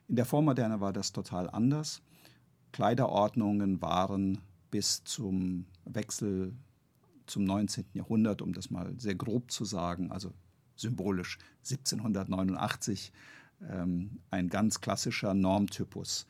In 0.09 0.17
der 0.17 0.25
Vormoderne 0.25 0.81
war 0.81 0.93
das 0.93 1.13
total 1.13 1.51
anders. 1.51 2.01
Kleiderordnungen 2.71 3.83
waren 3.83 4.39
bis 4.71 5.05
zum 5.05 5.67
Wechsel 5.85 6.55
zum 7.27 7.45
19. 7.45 7.87
Jahrhundert, 7.95 8.43
um 8.43 8.53
das 8.53 8.71
mal 8.71 8.95
sehr 8.99 9.15
grob 9.15 9.51
zu 9.51 9.65
sagen, 9.65 10.11
also 10.11 10.33
symbolisch 10.83 11.39
1789, 11.65 13.13
ähm, 13.69 14.21
ein 14.31 14.49
ganz 14.49 14.81
klassischer 14.81 15.35
Normtypus. 15.35 16.27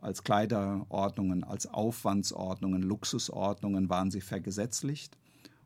Als 0.00 0.24
Kleiderordnungen, 0.24 1.44
als 1.44 1.66
Aufwandsordnungen, 1.66 2.82
Luxusordnungen 2.82 3.88
waren 3.88 4.10
sie 4.10 4.20
vergesetzlicht 4.20 5.16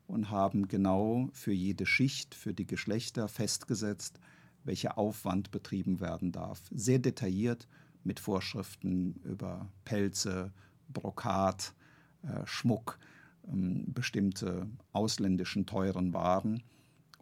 und 0.07 0.31
haben 0.31 0.69
genau 0.69 1.29
für 1.33 1.53
jede 1.53 1.85
Schicht, 1.85 2.35
für 2.35 2.55
die 2.55 2.67
Geschlechter 2.67 3.29
festgesetzt, 3.29 4.21
welcher 4.65 4.99
Aufwand 4.99 5.51
betrieben 5.51 6.01
werden 6.01 6.33
darf. 6.33 6.63
Sehr 6.71 6.99
detailliert 6.99 7.69
mit 8.05 8.21
Vorschriften 8.21 9.21
über 9.25 9.69
Pelze, 9.85 10.53
Brokat, 10.89 11.75
äh, 12.23 12.47
Schmuck, 12.47 12.99
ähm, 13.47 13.85
bestimmte 13.93 14.69
ausländischen 14.93 15.67
teuren 15.67 16.13
Waren. 16.13 16.63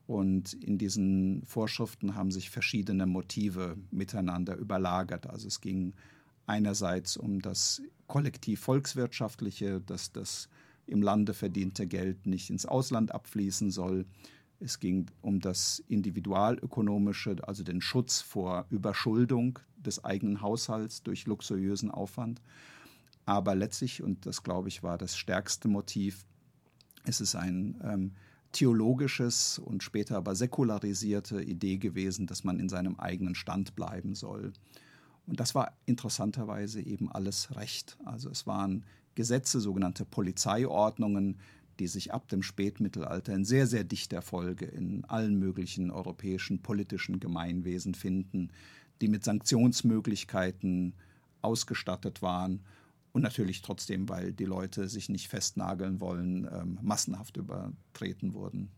Und 0.07 0.53
in 0.53 0.79
diesen 0.79 1.45
Vorschriften 1.47 2.15
haben 2.15 2.31
sich 2.31 2.51
verschiedene 2.51 3.07
Motive 3.07 3.77
miteinander 3.91 4.57
überlagert. 4.57 5.27
Also 5.29 5.49
es 5.49 5.61
ging 5.61 5.95
einerseits 6.47 7.17
um 7.17 7.43
das 7.43 7.83
kollektiv 8.07 8.61
volkswirtschaftliche, 8.61 9.81
dass 9.81 10.13
das 10.13 10.49
im 10.87 11.03
Lande 11.03 11.35
verdiente 11.35 11.89
Geld 11.89 12.27
nicht 12.27 12.51
ins 12.51 12.67
Ausland 12.67 13.13
abfließen 13.13 13.73
soll. 13.73 14.07
Es 14.61 14.79
ging 14.79 15.11
um 15.21 15.41
das 15.41 15.83
individualökonomische, 15.89 17.37
also 17.47 17.65
den 17.65 17.81
Schutz 17.81 18.23
vor 18.23 18.67
Überschuldung 18.71 19.59
des 19.77 20.05
eigenen 20.05 20.41
Haushalts 20.41 21.03
durch 21.03 21.27
luxuriösen 21.27 21.91
Aufwand. 21.91 22.41
Aber 23.25 23.57
letztlich, 23.57 24.03
und 24.03 24.25
das 24.25 24.45
glaube 24.45 24.69
ich 24.69 24.85
war 24.85 24.99
das 24.99 25.17
stärkste 25.17 25.67
Motiv, 25.67 26.25
ist 27.05 27.21
es 27.21 27.35
ein 27.35 27.81
ähm, 27.85 28.13
theologisches 28.57 29.59
und 29.59 29.83
später 29.83 30.17
aber 30.17 30.35
säkularisierte 30.35 31.43
Idee 31.43 31.77
gewesen, 31.77 32.27
dass 32.27 32.43
man 32.43 32.59
in 32.59 32.69
seinem 32.69 32.99
eigenen 32.99 33.35
Stand 33.35 33.77
bleiben 33.77 34.15
soll. 34.15 34.53
Und 35.27 35.41
das 35.41 35.55
war 35.55 35.77
interessanterweise 35.85 36.81
eben 36.81 37.11
alles 37.11 37.55
Recht. 37.57 37.99
Also 38.05 38.31
es 38.31 38.47
waren 38.47 38.85
Gesetze, 39.15 39.61
sogenannte 39.61 40.05
Polizeiordnungen, 40.05 41.39
die 41.79 41.87
sich 41.87 42.15
ab 42.15 42.29
dem 42.29 42.43
Spätmittelalter 42.43 43.35
in 43.35 43.45
sehr, 43.45 43.67
sehr 43.67 43.85
dichter 43.85 44.23
Folge 44.23 44.65
in 44.65 45.05
allen 45.05 45.39
möglichen 45.39 45.91
europäischen 45.91 46.63
politischen 46.63 47.21
Gemeinwesen 47.21 47.95
finden, 47.95 48.51
die 49.03 49.09
mit 49.09 49.25
Sanktionsmöglichkeiten 49.25 50.95
ausgestattet 51.43 52.23
waren 52.23 52.61
und 53.17 53.23
natürlich 53.23 53.63
trotzdem, 53.63 54.11
weil 54.11 54.35
die 54.35 54.45
Leute 54.45 54.91
sich 54.91 55.09
nicht 55.09 55.29
festnageln 55.29 56.03
wollen, 56.03 56.47
ähm, 56.53 56.79
massenhaft 56.83 57.39
übertreten 57.39 58.35
wurden. 58.35 58.69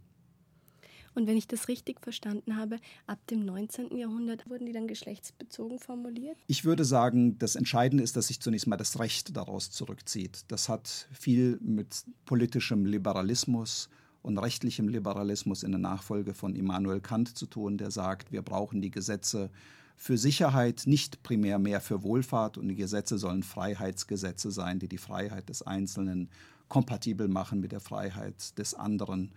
Und 1.16 1.26
wenn 1.26 1.36
ich 1.36 1.48
das 1.48 1.66
richtig 1.66 2.00
verstanden 2.00 2.54
habe, 2.54 2.78
ab 3.08 3.18
dem 3.26 3.44
19. 3.44 3.96
Jahrhundert 3.96 4.48
wurden 4.48 4.66
die 4.66 4.72
dann 4.72 4.86
geschlechtsbezogen 4.86 5.80
formuliert? 5.80 6.36
Ich 6.46 6.64
würde 6.64 6.84
sagen, 6.84 7.36
das 7.40 7.56
Entscheidende 7.56 8.04
ist, 8.04 8.14
dass 8.16 8.28
sich 8.28 8.38
zunächst 8.38 8.68
mal 8.68 8.76
das 8.76 9.00
Recht 9.00 9.36
daraus 9.36 9.72
zurückzieht. 9.72 10.44
Das 10.46 10.68
hat 10.68 11.08
viel 11.10 11.58
mit 11.60 12.04
politischem 12.24 12.86
Liberalismus 12.86 13.88
und 14.22 14.38
rechtlichem 14.38 14.88
Liberalismus 14.88 15.62
in 15.62 15.72
der 15.72 15.80
Nachfolge 15.80 16.34
von 16.34 16.54
Immanuel 16.56 17.00
Kant 17.00 17.36
zu 17.36 17.46
tun, 17.46 17.78
der 17.78 17.90
sagt, 17.90 18.32
wir 18.32 18.42
brauchen 18.42 18.80
die 18.80 18.90
Gesetze 18.90 19.50
für 19.96 20.16
Sicherheit, 20.16 20.82
nicht 20.86 21.22
primär 21.22 21.58
mehr 21.58 21.80
für 21.80 22.02
Wohlfahrt. 22.02 22.56
Und 22.56 22.68
die 22.68 22.76
Gesetze 22.76 23.18
sollen 23.18 23.42
Freiheitsgesetze 23.42 24.50
sein, 24.50 24.78
die 24.78 24.88
die 24.88 24.98
Freiheit 24.98 25.48
des 25.48 25.62
Einzelnen 25.62 26.30
kompatibel 26.68 27.28
machen 27.28 27.60
mit 27.60 27.72
der 27.72 27.80
Freiheit 27.80 28.58
des 28.58 28.74
anderen. 28.74 29.32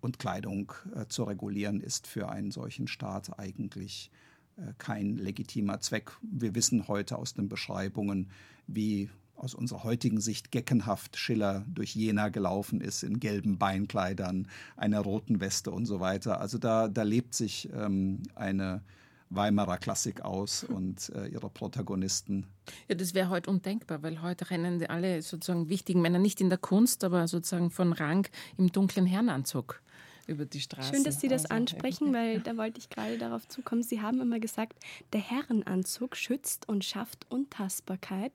Und 0.00 0.18
Kleidung 0.18 0.72
äh, 0.94 1.06
zu 1.06 1.24
regulieren 1.24 1.80
ist 1.80 2.06
für 2.06 2.28
einen 2.28 2.50
solchen 2.50 2.88
Staat 2.88 3.38
eigentlich 3.38 4.10
äh, 4.56 4.72
kein 4.78 5.16
legitimer 5.16 5.80
Zweck. 5.80 6.12
Wir 6.22 6.54
wissen 6.54 6.88
heute 6.88 7.16
aus 7.16 7.34
den 7.34 7.48
Beschreibungen, 7.48 8.30
wie 8.66 9.08
aus 9.36 9.54
unserer 9.54 9.84
heutigen 9.84 10.20
Sicht 10.20 10.50
geckenhaft 10.50 11.16
Schiller 11.16 11.64
durch 11.68 11.94
Jena 11.94 12.28
gelaufen 12.28 12.80
ist 12.80 13.02
in 13.02 13.20
gelben 13.20 13.58
Beinkleidern, 13.58 14.48
einer 14.76 15.00
roten 15.00 15.40
Weste 15.40 15.70
und 15.70 15.86
so 15.86 16.00
weiter. 16.00 16.40
Also 16.40 16.58
da, 16.58 16.88
da 16.88 17.02
lebt 17.02 17.34
sich 17.34 17.68
ähm, 17.72 18.22
eine 18.34 18.82
Weimarer 19.30 19.78
Klassik 19.78 20.20
aus 20.22 20.62
und 20.62 21.10
äh, 21.10 21.26
ihre 21.26 21.50
Protagonisten. 21.50 22.46
Ja, 22.88 22.94
das 22.94 23.12
wäre 23.12 23.28
heute 23.28 23.50
undenkbar, 23.50 24.02
weil 24.02 24.22
heute 24.22 24.50
rennen 24.50 24.84
alle 24.86 25.20
sozusagen 25.22 25.68
wichtigen 25.68 26.00
Männer 26.00 26.18
nicht 26.18 26.40
in 26.40 26.48
der 26.48 26.58
Kunst, 26.58 27.02
aber 27.02 27.26
sozusagen 27.26 27.70
von 27.70 27.92
Rang 27.92 28.28
im 28.56 28.70
dunklen 28.70 29.06
Herrenanzug 29.06 29.82
über 30.26 30.44
die 30.44 30.60
Straße. 30.60 30.94
Schön, 30.94 31.04
dass 31.04 31.20
Sie 31.20 31.28
das 31.28 31.46
also, 31.46 31.54
ansprechen, 31.54 32.12
weil 32.12 32.40
da 32.40 32.56
wollte 32.56 32.78
ich 32.78 32.88
gerade 32.88 33.18
darauf 33.18 33.46
zukommen. 33.48 33.82
Sie 33.82 34.00
haben 34.00 34.20
immer 34.20 34.40
gesagt, 34.40 34.78
der 35.12 35.20
Herrenanzug 35.20 36.16
schützt 36.16 36.68
und 36.68 36.84
schafft 36.84 37.26
Untastbarkeit 37.30 38.32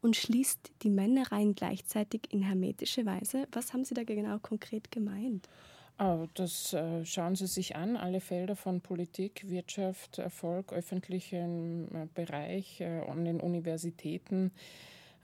und 0.00 0.16
schließt 0.16 0.72
die 0.82 0.90
Männerreihen 0.90 1.54
gleichzeitig 1.54 2.22
in 2.30 2.42
hermetische 2.42 3.06
Weise. 3.06 3.46
Was 3.52 3.72
haben 3.72 3.84
Sie 3.84 3.94
da 3.94 4.04
genau 4.04 4.38
konkret 4.38 4.90
gemeint? 4.90 5.48
Oh, 5.98 6.26
das 6.34 6.72
äh, 6.72 7.04
schauen 7.04 7.36
Sie 7.36 7.46
sich 7.46 7.76
an, 7.76 7.96
alle 7.96 8.20
Felder 8.20 8.56
von 8.56 8.80
Politik, 8.80 9.48
Wirtschaft, 9.48 10.18
Erfolg, 10.18 10.72
öffentlichen 10.72 11.88
äh, 11.94 12.06
Bereich, 12.12 12.80
äh, 12.80 13.02
an 13.08 13.24
den 13.24 13.38
Universitäten 13.38 14.50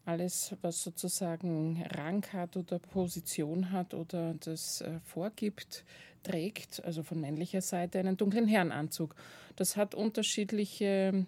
alles, 0.05 0.57
was 0.63 0.83
sozusagen 0.83 1.85
Rang 1.97 2.25
hat 2.33 2.57
oder 2.57 2.79
Position 2.79 3.71
hat 3.71 3.95
oder 3.95 4.35
das 4.35 4.81
äh, 4.81 4.99
vorgibt, 5.05 5.85
trägt, 6.23 6.85
also 6.85 7.03
von 7.03 7.21
männlicher 7.21 7.61
Seite, 7.61 7.99
einen 7.99 8.17
dunklen 8.17 8.47
Herrenanzug. 8.47 9.15
Das 9.57 9.77
hat 9.77 9.95
unterschiedliche 9.95 11.27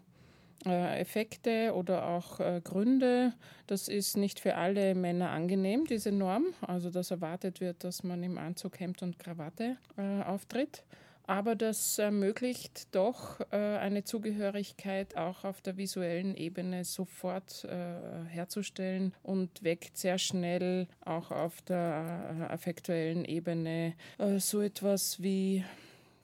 äh, 0.66 1.00
Effekte 1.00 1.72
oder 1.74 2.06
auch 2.08 2.40
äh, 2.40 2.60
Gründe. 2.62 3.32
Das 3.66 3.88
ist 3.88 4.16
nicht 4.16 4.40
für 4.40 4.54
alle 4.56 4.94
Männer 4.94 5.30
angenehm, 5.30 5.84
diese 5.86 6.12
Norm. 6.12 6.46
Also 6.60 6.90
dass 6.90 7.10
erwartet 7.10 7.60
wird, 7.60 7.84
dass 7.84 8.02
man 8.02 8.22
im 8.22 8.38
Anzug, 8.38 8.78
Hemd 8.80 9.02
und 9.02 9.18
Krawatte 9.18 9.76
äh, 9.96 10.22
auftritt 10.22 10.84
aber 11.32 11.56
das 11.56 11.96
ermöglicht 11.96 12.94
doch 12.94 13.40
äh, 13.52 13.56
eine 13.56 14.04
Zugehörigkeit 14.04 15.16
auch 15.16 15.44
auf 15.44 15.62
der 15.62 15.78
visuellen 15.78 16.36
Ebene 16.36 16.84
sofort 16.84 17.64
äh, 17.64 18.28
herzustellen 18.28 19.14
und 19.22 19.62
weckt 19.62 19.96
sehr 19.96 20.18
schnell 20.18 20.88
auch 21.00 21.30
auf 21.30 21.62
der 21.62 22.36
äh, 22.38 22.52
affektuellen 22.52 23.24
Ebene 23.24 23.94
äh, 24.18 24.40
so 24.40 24.60
etwas 24.60 25.22
wie 25.22 25.64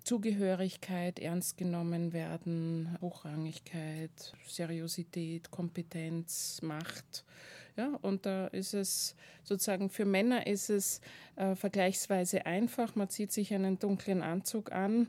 Zugehörigkeit, 0.05 1.21
ernst 1.21 1.57
genommen 1.57 2.13
werden, 2.13 2.95
Hochrangigkeit, 3.01 4.35
Seriosität, 4.47 5.51
Kompetenz, 5.51 6.61
Macht. 6.61 7.25
Ja, 7.79 7.97
und 8.03 8.27
da 8.27 8.49
ist 8.49 8.75
es 8.75 9.15
sozusagen 9.45 9.89
für 9.89 10.05
Männer 10.05 10.49
ist 10.49 10.69
es 10.69 11.01
äh, 11.37 11.55
vergleichsweise 11.55 12.45
einfach. 12.45 12.97
Man 12.97 13.09
zieht 13.09 13.31
sich 13.31 13.55
einen 13.55 13.79
dunklen 13.79 14.21
Anzug 14.21 14.73
an 14.73 15.07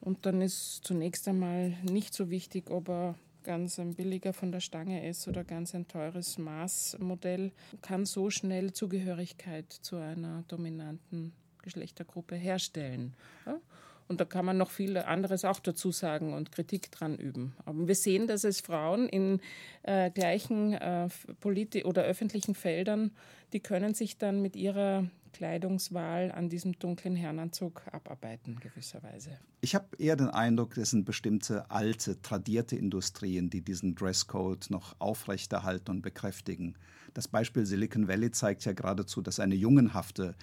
und 0.00 0.24
dann 0.24 0.40
ist 0.40 0.80
zunächst 0.82 1.28
einmal 1.28 1.74
nicht 1.82 2.14
so 2.14 2.30
wichtig, 2.30 2.70
ob 2.70 2.88
er 2.88 3.16
ganz 3.42 3.78
ein 3.78 3.94
billiger 3.94 4.32
von 4.32 4.50
der 4.50 4.60
Stange 4.60 5.06
ist 5.06 5.28
oder 5.28 5.44
ganz 5.44 5.74
ein 5.74 5.88
teures 5.88 6.38
Maßmodell, 6.38 7.52
kann 7.82 8.06
so 8.06 8.30
schnell 8.30 8.72
Zugehörigkeit 8.72 9.70
zu 9.70 9.96
einer 9.96 10.42
dominanten 10.48 11.34
Geschlechtergruppe 11.62 12.34
herstellen. 12.34 13.14
Ja? 13.44 13.60
Und 14.08 14.20
da 14.20 14.24
kann 14.24 14.44
man 14.44 14.56
noch 14.56 14.70
viel 14.70 14.96
anderes 14.98 15.44
auch 15.44 15.58
dazu 15.58 15.90
sagen 15.90 16.32
und 16.32 16.52
Kritik 16.52 16.90
dran 16.92 17.16
üben. 17.16 17.54
Aber 17.64 17.88
wir 17.88 17.94
sehen, 17.94 18.26
dass 18.26 18.44
es 18.44 18.60
Frauen 18.60 19.08
in 19.08 19.40
äh, 19.82 20.10
gleichen 20.10 20.74
äh, 20.74 21.08
politi 21.40 21.84
oder 21.84 22.04
öffentlichen 22.04 22.54
Feldern, 22.54 23.10
die 23.52 23.60
können 23.60 23.94
sich 23.94 24.18
dann 24.18 24.42
mit 24.42 24.54
ihrer 24.54 25.08
Kleidungswahl 25.32 26.32
an 26.32 26.48
diesem 26.48 26.78
dunklen 26.78 27.14
Herrenanzug 27.14 27.82
abarbeiten, 27.92 28.58
gewisserweise. 28.58 29.38
Ich 29.60 29.74
habe 29.74 29.96
eher 29.98 30.16
den 30.16 30.30
Eindruck, 30.30 30.78
es 30.78 30.90
sind 30.90 31.04
bestimmte 31.04 31.70
alte, 31.70 32.22
tradierte 32.22 32.76
Industrien, 32.76 33.50
die 33.50 33.60
diesen 33.60 33.94
Dresscode 33.94 34.70
noch 34.70 34.96
aufrechterhalten 34.98 35.90
und 35.90 36.02
bekräftigen. 36.02 36.74
Das 37.12 37.28
Beispiel 37.28 37.66
Silicon 37.66 38.08
Valley 38.08 38.30
zeigt 38.30 38.64
ja 38.64 38.72
geradezu, 38.72 39.20
dass 39.20 39.38
eine 39.38 39.54
jungenhafte 39.54 40.34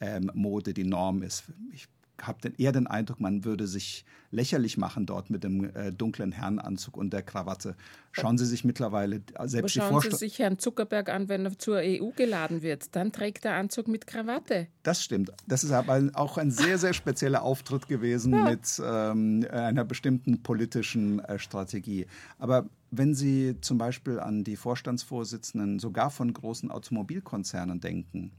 ähm, 0.00 0.30
Mode 0.34 0.74
die 0.74 0.84
Norm 0.84 1.22
ist. 1.22 1.44
Ich 1.72 1.88
habe 2.22 2.52
eher 2.56 2.72
den 2.72 2.86
Eindruck, 2.86 3.20
man 3.20 3.44
würde 3.44 3.66
sich 3.66 4.04
lächerlich 4.30 4.78
machen 4.78 5.06
dort 5.06 5.28
mit 5.30 5.44
dem 5.44 5.64
äh, 5.74 5.92
dunklen 5.92 6.32
Herrenanzug 6.32 6.96
und 6.96 7.12
der 7.12 7.22
Krawatte. 7.22 7.76
Schauen 8.12 8.38
Sie 8.38 8.46
sich 8.46 8.64
mittlerweile 8.64 9.16
äh, 9.16 9.48
selbst 9.48 9.78
Aber 9.78 10.00
schauen 10.00 10.10
Sie 10.10 10.16
sich 10.16 10.38
Herrn 10.38 10.58
Zuckerberg 10.58 11.08
an, 11.10 11.28
wenn 11.28 11.44
er 11.44 11.58
zur 11.58 11.78
EU 11.78 12.10
geladen 12.16 12.62
wird. 12.62 12.96
Dann 12.96 13.12
trägt 13.12 13.44
er 13.44 13.54
Anzug 13.54 13.88
mit 13.88 14.06
Krawatte. 14.06 14.68
Das 14.82 15.02
stimmt. 15.02 15.32
Das 15.46 15.64
ist 15.64 15.72
aber 15.72 16.10
auch 16.14 16.38
ein 16.38 16.50
sehr, 16.50 16.78
sehr 16.78 16.94
spezieller 16.94 17.42
Auftritt 17.42 17.88
gewesen 17.88 18.32
ja. 18.34 18.44
mit 18.44 18.82
ähm, 18.84 19.46
einer 19.50 19.84
bestimmten 19.84 20.42
politischen 20.42 21.20
äh, 21.20 21.38
Strategie. 21.38 22.06
Aber 22.38 22.68
wenn 22.90 23.14
Sie 23.14 23.56
zum 23.60 23.78
Beispiel 23.78 24.18
an 24.18 24.44
die 24.44 24.56
Vorstandsvorsitzenden 24.56 25.78
sogar 25.78 26.10
von 26.10 26.32
großen 26.32 26.70
Automobilkonzernen 26.70 27.80
denken, 27.80 28.32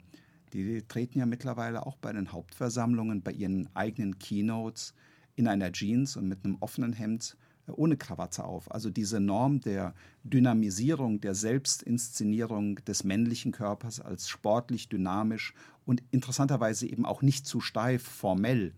die 0.54 0.84
treten 0.88 1.20
ja 1.20 1.26
mittlerweile 1.26 1.86
auch 1.86 1.98
bei 1.98 2.13
den 2.13 2.32
Hauptversammlungen, 2.32 3.22
bei 3.22 3.32
ihren 3.32 3.68
eigenen 3.76 4.20
Keynotes 4.20 4.94
in 5.36 5.48
einer 5.48 5.72
Jeans 5.72 6.16
und 6.16 6.28
mit 6.28 6.46
einem 6.46 6.58
offenen 6.60 6.94
Hemd 6.94 7.38
äh, 7.68 7.72
ohne 7.72 7.98
Krawatte 7.98 8.44
auf. 8.44 8.72
Also 8.72 8.89
diese 8.89 9.20
Norm 9.20 9.62
der 9.62 9.94
Dynamisierung, 10.24 11.22
der 11.22 11.36
Selbstinszenierung 11.36 12.76
des 12.86 13.04
männlichen 13.04 13.52
Körpers 13.52 14.00
als 14.00 14.30
sportlich, 14.30 14.89
dynamisch 14.89 15.54
und 15.86 16.04
interessanterweise 16.12 16.88
eben 16.88 17.06
auch 17.06 17.22
nicht 17.22 17.46
zu 17.46 17.60
steif, 17.60 18.04
formell, 18.04 18.74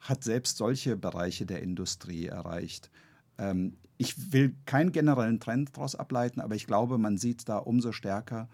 hat 0.00 0.24
selbst 0.24 0.56
solche 0.56 0.96
Bereiche 0.96 1.46
der 1.46 1.62
Industrie 1.62 2.26
erreicht. 2.26 2.90
Ähm, 3.38 3.76
ich 3.98 4.32
will 4.32 4.56
keinen 4.64 4.92
generellen 4.92 5.40
Trend 5.40 5.76
daraus 5.76 5.94
ableiten, 5.94 6.40
aber 6.40 6.54
ich 6.54 6.66
glaube, 6.66 6.96
man 6.96 7.18
sieht 7.18 7.48
da 7.50 7.58
umso 7.58 7.92
stärker, 7.92 8.48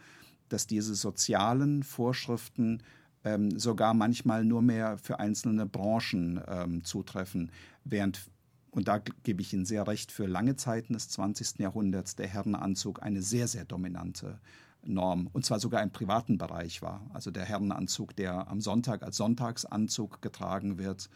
dass 0.49 0.67
diese 0.67 0.95
sozialen 0.95 1.83
Vorschriften 1.83 2.83
ähm, 3.25 3.59
sogar 3.59 3.95
manchmal 3.95 4.45
nur 4.45 4.63
mehr 4.63 4.99
für 4.99 5.19
einzelne 5.19 5.67
Branchen 5.67 6.41
ähm, 6.47 6.85
zutreffen, 6.85 7.51
während 7.85 8.31
und 8.71 8.89
da 8.89 8.99
gebe 8.99 9.41
ich 9.41 9.55
Ihnen 9.55 9.65
sehr 9.65 9.87
recht, 9.87 10.13
für 10.13 10.27
lange 10.27 10.55
Zeiten 10.57 10.93
des 10.93 11.09
20. 11.09 11.61
Jahrhunderts 11.61 12.15
der 12.15 12.27
Herrenanzug 12.27 13.03
eine 13.03 13.23
sehr, 13.23 13.49
sehr 13.49 13.65
dominante 13.65 14.39
Norm, 14.83 15.29
und 15.33 15.47
zwar 15.47 15.61
sogar 15.61 15.83
im 15.83 15.91
privaten 15.91 16.37
Bereich 16.37 16.83
war. 16.83 17.01
Also 17.15 17.31
der 17.31 17.47
Herrenanzug, 17.47 18.15
der 18.17 18.49
am 18.49 18.61
Sonntag 18.61 19.03
als 19.03 19.17
Sonntagsanzug 19.17 20.21
getragen 20.21 20.79
wird, 20.79 21.09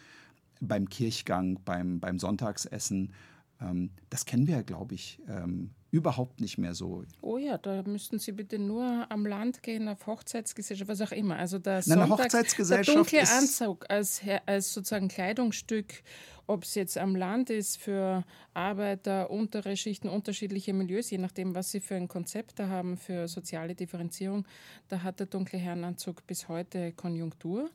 beim 0.60 0.88
Kirchgang, 0.88 1.60
beim, 1.64 2.00
beim 2.00 2.18
Sonntagsessen. 2.18 3.12
Ähm, 3.60 3.90
das 4.08 4.24
kennen 4.24 4.46
wir, 4.46 4.62
glaube 4.62 4.94
ich, 4.94 5.20
ähm, 5.28 5.70
überhaupt 5.90 6.40
nicht 6.40 6.58
mehr 6.58 6.74
so. 6.74 7.04
Oh 7.20 7.36
ja, 7.36 7.58
da 7.58 7.82
müssten 7.82 8.18
Sie 8.18 8.32
bitte 8.32 8.58
nur 8.58 9.06
am 9.10 9.26
Land 9.26 9.62
gehen, 9.62 9.88
auf 9.88 10.06
Hochzeitsgesellschaft, 10.06 10.88
was 10.88 11.00
auch 11.00 11.12
immer. 11.12 11.36
Also 11.36 11.58
der, 11.58 11.82
Nein, 11.86 11.98
Sonntag, 11.98 12.10
Hochzeitsgesellschaft 12.10 12.88
der 12.88 12.94
dunkle 12.94 13.28
Anzug 13.28 13.86
als, 13.88 14.20
als 14.46 14.72
sozusagen 14.72 15.08
Kleidungsstück, 15.08 16.02
ob 16.46 16.64
es 16.64 16.74
jetzt 16.74 16.96
am 16.96 17.16
Land 17.16 17.50
ist 17.50 17.78
für 17.78 18.24
Arbeiter, 18.54 19.30
untere 19.30 19.76
Schichten, 19.76 20.08
unterschiedliche 20.08 20.72
Milieus, 20.72 21.10
je 21.10 21.18
nachdem, 21.18 21.54
was 21.54 21.70
sie 21.70 21.80
für 21.80 21.96
ein 21.96 22.08
Konzept 22.08 22.58
da 22.58 22.68
haben 22.68 22.96
für 22.96 23.26
soziale 23.28 23.74
Differenzierung, 23.74 24.46
da 24.88 25.02
hat 25.02 25.18
der 25.20 25.26
dunkle 25.26 25.58
Herrenanzug 25.58 26.26
bis 26.26 26.48
heute 26.48 26.92
Konjunktur. 26.92 27.70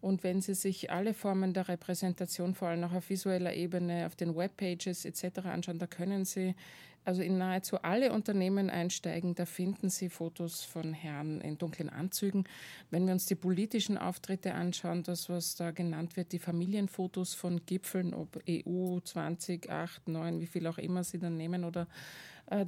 Und 0.00 0.22
wenn 0.22 0.40
Sie 0.40 0.54
sich 0.54 0.90
alle 0.90 1.14
Formen 1.14 1.52
der 1.52 1.68
Repräsentation, 1.68 2.54
vor 2.54 2.68
allem 2.68 2.84
auch 2.84 2.92
auf 2.92 3.10
visueller 3.10 3.54
Ebene, 3.54 4.06
auf 4.06 4.16
den 4.16 4.36
Webpages 4.36 5.04
etc. 5.04 5.46
anschauen, 5.46 5.78
da 5.78 5.86
können 5.86 6.24
Sie 6.24 6.54
also 7.06 7.22
in 7.22 7.38
nahezu 7.38 7.80
alle 7.82 8.12
Unternehmen 8.12 8.68
einsteigen, 8.68 9.36
da 9.36 9.46
finden 9.46 9.90
Sie 9.90 10.08
Fotos 10.08 10.64
von 10.64 10.92
Herren 10.92 11.40
in 11.40 11.56
dunklen 11.56 11.88
Anzügen. 11.88 12.44
Wenn 12.90 13.06
wir 13.06 13.12
uns 13.12 13.26
die 13.26 13.36
politischen 13.36 13.96
Auftritte 13.96 14.54
anschauen, 14.54 15.04
das, 15.04 15.28
was 15.28 15.54
da 15.54 15.70
genannt 15.70 16.16
wird, 16.16 16.32
die 16.32 16.40
Familienfotos 16.40 17.34
von 17.34 17.64
Gipfeln, 17.64 18.12
ob 18.12 18.42
EU 18.48 18.98
20, 18.98 19.70
8, 19.70 20.08
9, 20.08 20.40
wie 20.40 20.46
viel 20.46 20.66
auch 20.66 20.78
immer 20.78 21.04
Sie 21.04 21.20
dann 21.20 21.36
nehmen 21.36 21.64
oder 21.64 21.86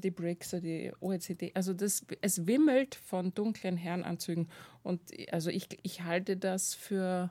die 0.03 0.11
BRICS 0.11 0.57
die 0.63 0.93
OECD. 1.01 1.53
Also 1.55 1.73
das, 1.73 2.05
es 2.21 2.47
wimmelt 2.47 2.95
von 2.95 3.33
dunklen 3.35 3.77
Herrenanzügen. 3.77 4.49
Und 4.83 5.01
also 5.31 5.51
ich, 5.51 5.69
ich 5.83 6.03
halte 6.03 6.37
das 6.37 6.75
für 6.75 7.31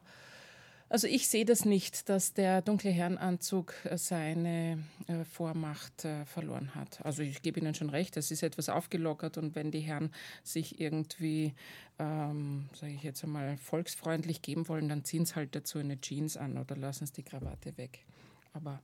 also 0.89 1.07
ich 1.07 1.27
sehe 1.27 1.43
das 1.43 1.65
nicht, 1.65 2.07
dass 2.07 2.33
der 2.33 2.61
dunkle 2.61 2.91
Herrenanzug 2.91 3.73
äh, 3.83 3.97
seine 3.97 4.83
äh, 5.07 5.25
Vormacht 5.25 6.05
äh, 6.05 6.25
verloren 6.25 6.75
hat. 6.75 7.05
Also 7.05 7.23
ich 7.23 7.41
gebe 7.41 7.59
Ihnen 7.59 7.75
schon 7.75 7.89
recht, 7.89 8.15
es 8.15 8.31
ist 8.31 8.41
etwas 8.41 8.69
aufgelockert 8.69 9.37
und 9.37 9.53
wenn 9.55 9.69
die 9.69 9.81
Herren 9.81 10.11
sich 10.43 10.79
irgendwie, 10.79 11.53
ähm, 11.99 12.69
sage 12.73 12.93
ich 12.93 13.03
jetzt 13.03 13.21
einmal, 13.25 13.57
volksfreundlich 13.57 14.41
geben 14.41 14.69
wollen, 14.69 14.87
dann 14.87 15.03
ziehen 15.03 15.25
sie 15.25 15.35
halt 15.35 15.55
dazu 15.55 15.77
eine 15.79 15.99
Jeans 15.99 16.37
an 16.37 16.57
oder 16.57 16.77
lassen 16.77 17.03
es 17.03 17.11
die 17.11 17.23
Krawatte 17.23 17.77
weg. 17.77 18.05
Aber 18.53 18.81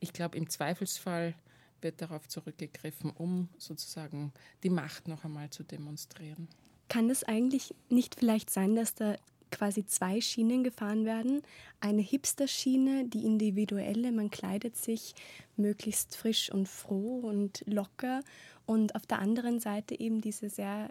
ich 0.00 0.12
glaube, 0.12 0.36
im 0.36 0.50
Zweifelsfall 0.50 1.34
wird 1.84 2.02
darauf 2.02 2.26
zurückgegriffen, 2.28 3.10
um 3.10 3.48
sozusagen 3.58 4.32
die 4.64 4.70
Macht 4.70 5.06
noch 5.06 5.24
einmal 5.24 5.50
zu 5.50 5.62
demonstrieren. 5.62 6.48
Kann 6.88 7.08
es 7.10 7.22
eigentlich 7.22 7.74
nicht 7.88 8.16
vielleicht 8.16 8.50
sein, 8.50 8.74
dass 8.74 8.94
da 8.94 9.16
quasi 9.50 9.86
zwei 9.86 10.20
Schienen 10.20 10.64
gefahren 10.64 11.04
werden. 11.04 11.42
Eine 11.80 12.02
Hipster-Schiene, 12.02 13.06
die 13.06 13.24
individuelle, 13.24 14.10
man 14.10 14.30
kleidet 14.30 14.76
sich 14.76 15.14
möglichst 15.56 16.16
frisch 16.16 16.50
und 16.50 16.68
froh 16.68 17.20
und 17.20 17.62
locker. 17.66 18.22
Und 18.66 18.96
auf 18.96 19.06
der 19.06 19.20
anderen 19.20 19.60
Seite 19.60 19.98
eben 19.98 20.20
diese 20.20 20.50
sehr 20.50 20.90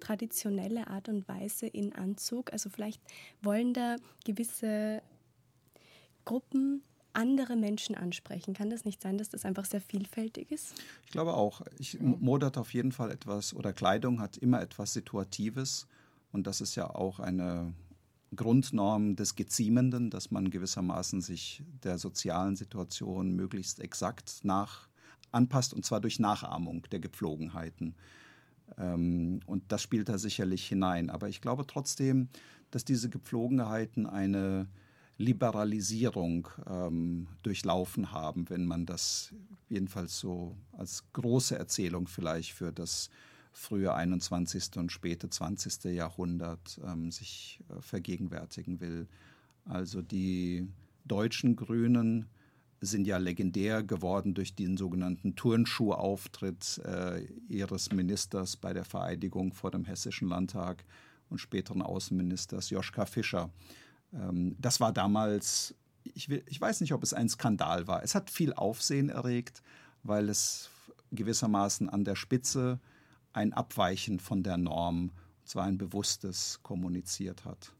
traditionelle 0.00 0.88
Art 0.88 1.08
und 1.08 1.28
Weise 1.28 1.66
in 1.66 1.92
Anzug. 1.94 2.52
Also 2.52 2.70
vielleicht 2.70 3.00
wollen 3.42 3.74
da 3.74 3.96
gewisse 4.24 5.02
Gruppen 6.24 6.82
andere 7.12 7.56
Menschen 7.56 7.94
ansprechen? 7.94 8.54
Kann 8.54 8.70
das 8.70 8.84
nicht 8.84 9.02
sein, 9.02 9.18
dass 9.18 9.28
das 9.28 9.44
einfach 9.44 9.64
sehr 9.64 9.80
vielfältig 9.80 10.50
ist? 10.50 10.74
Ich 11.04 11.10
glaube 11.10 11.34
auch. 11.34 11.62
Ich, 11.78 12.00
Mode 12.00 12.46
hat 12.46 12.58
auf 12.58 12.72
jeden 12.74 12.92
Fall 12.92 13.10
etwas, 13.10 13.54
oder 13.54 13.72
Kleidung 13.72 14.20
hat 14.20 14.36
immer 14.36 14.60
etwas 14.60 14.92
Situatives. 14.92 15.86
Und 16.32 16.46
das 16.46 16.60
ist 16.60 16.74
ja 16.76 16.88
auch 16.88 17.20
eine 17.20 17.74
Grundnorm 18.34 19.16
des 19.16 19.34
Geziemenden, 19.34 20.10
dass 20.10 20.30
man 20.30 20.50
gewissermaßen 20.50 21.20
sich 21.20 21.62
der 21.82 21.98
sozialen 21.98 22.56
Situation 22.56 23.34
möglichst 23.34 23.80
exakt 23.80 24.40
nach 24.44 24.88
anpasst, 25.32 25.74
und 25.74 25.84
zwar 25.84 26.00
durch 26.00 26.18
Nachahmung 26.18 26.82
der 26.90 27.00
Gepflogenheiten. 27.00 27.94
Ähm, 28.78 29.40
und 29.46 29.72
das 29.72 29.82
spielt 29.82 30.08
da 30.08 30.18
sicherlich 30.18 30.66
hinein. 30.66 31.10
Aber 31.10 31.28
ich 31.28 31.40
glaube 31.40 31.66
trotzdem, 31.66 32.28
dass 32.70 32.84
diese 32.84 33.08
Gepflogenheiten 33.08 34.06
eine 34.06 34.68
Liberalisierung 35.20 36.48
ähm, 36.66 37.28
durchlaufen 37.42 38.10
haben, 38.10 38.48
wenn 38.48 38.64
man 38.64 38.86
das 38.86 39.34
jedenfalls 39.68 40.18
so 40.18 40.56
als 40.72 41.04
große 41.12 41.58
Erzählung 41.58 42.08
vielleicht 42.08 42.52
für 42.52 42.72
das 42.72 43.10
frühe 43.52 43.92
21. 43.92 44.78
und 44.78 44.90
späte 44.90 45.28
20. 45.28 45.92
Jahrhundert 45.94 46.80
ähm, 46.82 47.10
sich 47.10 47.60
äh, 47.68 47.82
vergegenwärtigen 47.82 48.80
will. 48.80 49.08
Also 49.66 50.00
die 50.00 50.66
deutschen 51.04 51.54
Grünen 51.54 52.26
sind 52.80 53.06
ja 53.06 53.18
legendär 53.18 53.82
geworden 53.82 54.32
durch 54.32 54.54
den 54.54 54.78
sogenannten 54.78 55.36
Turnschuhauftritt 55.36 56.80
äh, 56.86 57.26
ihres 57.46 57.92
Ministers 57.92 58.56
bei 58.56 58.72
der 58.72 58.86
Vereidigung 58.86 59.52
vor 59.52 59.70
dem 59.70 59.84
Hessischen 59.84 60.28
Landtag 60.28 60.82
und 61.28 61.38
späteren 61.38 61.82
Außenministers 61.82 62.70
Joschka 62.70 63.04
Fischer. 63.04 63.50
Ähm, 64.12 64.56
das 64.58 64.80
war 64.80 64.92
damals, 64.92 65.74
ich, 66.04 66.28
will, 66.28 66.42
ich 66.46 66.60
weiß 66.60 66.80
nicht, 66.80 66.92
ob 66.92 67.02
es 67.02 67.14
ein 67.14 67.28
Skandal 67.28 67.86
war. 67.86 68.02
Es 68.02 68.14
hat 68.14 68.30
viel 68.30 68.52
Aufsehen 68.52 69.08
erregt, 69.08 69.62
weil 70.02 70.28
es 70.28 70.70
gewissermaßen 71.12 71.88
an 71.88 72.04
der 72.04 72.16
Spitze 72.16 72.78
ein 73.32 73.52
Abweichen 73.52 74.20
von 74.20 74.42
der 74.42 74.56
Norm, 74.56 75.10
und 75.40 75.48
zwar 75.48 75.64
ein 75.64 75.78
bewusstes, 75.78 76.60
kommuniziert 76.62 77.44
hat. 77.44 77.72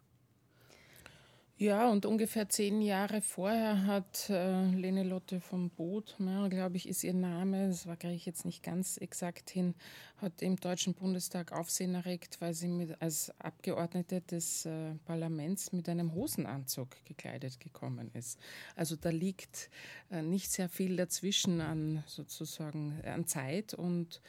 Ja, 1.61 1.90
und 1.90 2.07
ungefähr 2.07 2.49
zehn 2.49 2.81
Jahre 2.81 3.20
vorher 3.20 3.85
hat 3.85 4.31
äh, 4.31 4.64
Lene 4.70 5.03
Lotte 5.03 5.42
vom 5.42 5.68
Boot, 5.68 6.16
glaube 6.16 6.79
ich, 6.79 6.88
ist 6.88 7.05
ihr 7.05 7.12
Name, 7.12 7.68
das 7.68 7.87
war 7.87 8.03
ich 8.03 8.25
jetzt 8.25 8.46
nicht 8.46 8.62
ganz 8.62 8.96
exakt 8.96 9.51
hin, 9.51 9.75
hat 10.23 10.40
im 10.40 10.57
Deutschen 10.57 10.94
Bundestag 10.94 11.53
Aufsehen 11.53 11.94
erregt, 11.94 12.40
weil 12.40 12.55
sie 12.55 12.68
mit, 12.68 13.03
als 13.03 13.31
Abgeordnete 13.38 14.23
des 14.23 14.64
äh, 14.64 14.94
Parlaments 15.05 15.70
mit 15.73 15.87
einem 15.90 16.14
Hosenanzug 16.14 16.96
gekleidet 17.05 17.61
gekommen 17.61 18.11
ist. 18.14 18.40
Also 18.75 18.96
da 18.96 19.11
liegt 19.11 19.68
äh, 20.11 20.23
nicht 20.23 20.51
sehr 20.51 20.70
viel 20.70 20.96
dazwischen 20.96 21.61
an 21.61 22.03
sozusagen 22.07 23.03
an 23.05 23.27
Zeit 23.27 23.75
und 23.75 24.23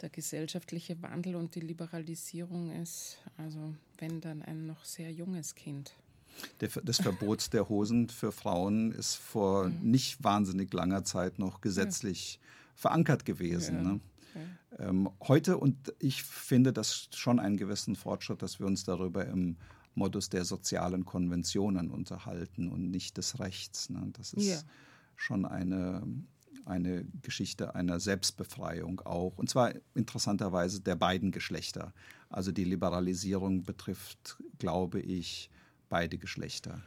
der 0.00 0.08
gesellschaftliche 0.08 1.02
Wandel 1.02 1.36
und 1.36 1.54
die 1.54 1.60
Liberalisierung 1.60 2.70
ist, 2.70 3.18
also 3.36 3.74
wenn 3.98 4.22
dann 4.22 4.40
ein 4.40 4.64
noch 4.64 4.86
sehr 4.86 5.12
junges 5.12 5.54
Kind 5.54 5.94
das 6.58 6.98
Verbot 6.98 7.52
der 7.52 7.68
Hosen 7.68 8.08
für 8.08 8.32
Frauen 8.32 8.92
ist 8.92 9.16
vor 9.16 9.68
mhm. 9.68 9.90
nicht 9.90 10.22
wahnsinnig 10.22 10.72
langer 10.72 11.04
Zeit 11.04 11.38
noch 11.38 11.60
gesetzlich 11.60 12.34
ja. 12.34 12.40
verankert 12.74 13.24
gewesen. 13.24 13.76
Ja. 13.76 13.82
Ne? 13.82 14.00
Ja. 14.34 14.88
Ähm, 14.88 15.10
heute, 15.20 15.58
und 15.58 15.92
ich 15.98 16.22
finde 16.22 16.72
das 16.72 17.08
schon 17.14 17.40
einen 17.40 17.56
gewissen 17.56 17.96
Fortschritt, 17.96 18.42
dass 18.42 18.60
wir 18.60 18.66
uns 18.66 18.84
darüber 18.84 19.26
im 19.26 19.56
Modus 19.94 20.28
der 20.28 20.44
sozialen 20.44 21.04
Konventionen 21.04 21.90
unterhalten 21.90 22.68
und 22.68 22.90
nicht 22.90 23.16
des 23.16 23.40
Rechts. 23.40 23.90
Ne? 23.90 24.08
Das 24.12 24.32
ist 24.32 24.64
schon 25.16 25.44
eine, 25.44 26.02
eine 26.64 27.04
Geschichte 27.22 27.74
einer 27.74 28.00
Selbstbefreiung 28.00 29.00
auch. 29.00 29.36
Und 29.36 29.50
zwar 29.50 29.72
interessanterweise 29.94 30.80
der 30.80 30.94
beiden 30.94 31.32
Geschlechter. 31.32 31.92
Also 32.28 32.52
die 32.52 32.64
Liberalisierung 32.64 33.64
betrifft, 33.64 34.38
glaube 34.58 35.00
ich, 35.00 35.50
beide 35.90 36.16
Geschlechter. 36.16 36.80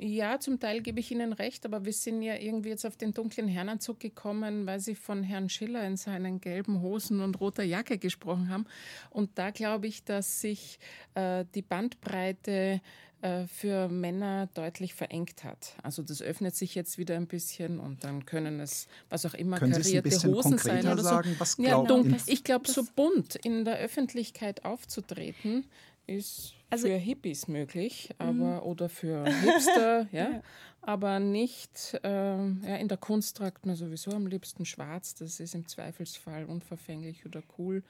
Ja, 0.00 0.38
zum 0.38 0.60
Teil 0.60 0.80
gebe 0.80 1.00
ich 1.00 1.10
Ihnen 1.10 1.32
recht, 1.32 1.66
aber 1.66 1.84
wir 1.84 1.92
sind 1.92 2.22
ja 2.22 2.36
irgendwie 2.36 2.68
jetzt 2.68 2.86
auf 2.86 2.96
den 2.96 3.14
dunklen 3.14 3.48
Herrenanzug 3.48 3.98
gekommen, 3.98 4.64
weil 4.64 4.78
Sie 4.78 4.94
von 4.94 5.24
Herrn 5.24 5.48
Schiller 5.48 5.84
in 5.84 5.96
seinen 5.96 6.40
gelben 6.40 6.82
Hosen 6.82 7.20
und 7.20 7.40
roter 7.40 7.64
Jacke 7.64 7.98
gesprochen 7.98 8.48
haben. 8.48 8.66
Und 9.10 9.30
da 9.38 9.50
glaube 9.50 9.88
ich, 9.88 10.04
dass 10.04 10.40
sich 10.40 10.78
äh, 11.14 11.44
die 11.52 11.62
Bandbreite 11.62 12.80
äh, 13.22 13.48
für 13.48 13.88
Männer 13.88 14.48
deutlich 14.54 14.94
verengt 14.94 15.42
hat. 15.42 15.74
Also 15.82 16.04
das 16.04 16.22
öffnet 16.22 16.54
sich 16.54 16.76
jetzt 16.76 16.98
wieder 16.98 17.16
ein 17.16 17.26
bisschen 17.26 17.80
und 17.80 18.04
dann 18.04 18.24
können 18.24 18.60
es, 18.60 18.86
was 19.10 19.26
auch 19.26 19.34
immer, 19.34 19.58
können 19.58 19.72
karierte 19.72 20.28
Hosen 20.28 20.58
sein 20.58 20.86
oder 20.86 21.02
sagen, 21.02 21.32
so. 21.32 21.40
Was 21.40 21.56
ja, 21.58 21.82
dunkel. 21.82 22.16
Ich 22.26 22.44
glaube, 22.44 22.70
so 22.70 22.84
bunt 22.94 23.34
in 23.34 23.64
der 23.64 23.78
Öffentlichkeit 23.78 24.64
aufzutreten, 24.64 25.66
ist 26.06 26.54
also, 26.70 26.88
für 26.88 26.96
Hippies 26.96 27.48
möglich, 27.48 28.14
aber 28.18 28.32
mhm. 28.32 28.62
oder 28.62 28.88
für 28.88 29.24
Hipster, 29.24 30.08
ja, 30.12 30.30
ja, 30.30 30.42
aber 30.82 31.20
nicht 31.20 31.98
äh, 32.02 32.08
ja, 32.08 32.76
in 32.76 32.88
der 32.88 32.98
Kunst 32.98 33.36
tragt 33.36 33.66
man 33.66 33.76
sowieso 33.76 34.10
am 34.12 34.26
liebsten 34.26 34.64
schwarz, 34.64 35.14
das 35.14 35.40
ist 35.40 35.54
im 35.54 35.66
Zweifelsfall 35.66 36.44
unverfänglich 36.44 37.26
oder 37.26 37.42
cool. 37.58 37.82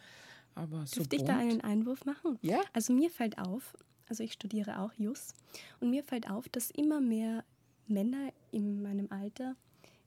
Aber 0.54 0.86
so 0.86 0.96
Dürfte 0.96 1.16
ich 1.16 1.24
da 1.24 1.38
einen 1.38 1.60
Einwurf 1.60 2.04
machen? 2.04 2.38
Ja. 2.42 2.60
Also 2.72 2.92
mir 2.92 3.10
fällt 3.10 3.38
auf, 3.38 3.76
also 4.08 4.24
ich 4.24 4.32
studiere 4.32 4.80
auch 4.80 4.92
Jus, 4.94 5.34
und 5.80 5.90
mir 5.90 6.02
fällt 6.02 6.28
auf, 6.28 6.48
dass 6.48 6.70
immer 6.70 7.00
mehr 7.00 7.44
Männer 7.86 8.32
in 8.50 8.82
meinem 8.82 9.06
Alter 9.10 9.54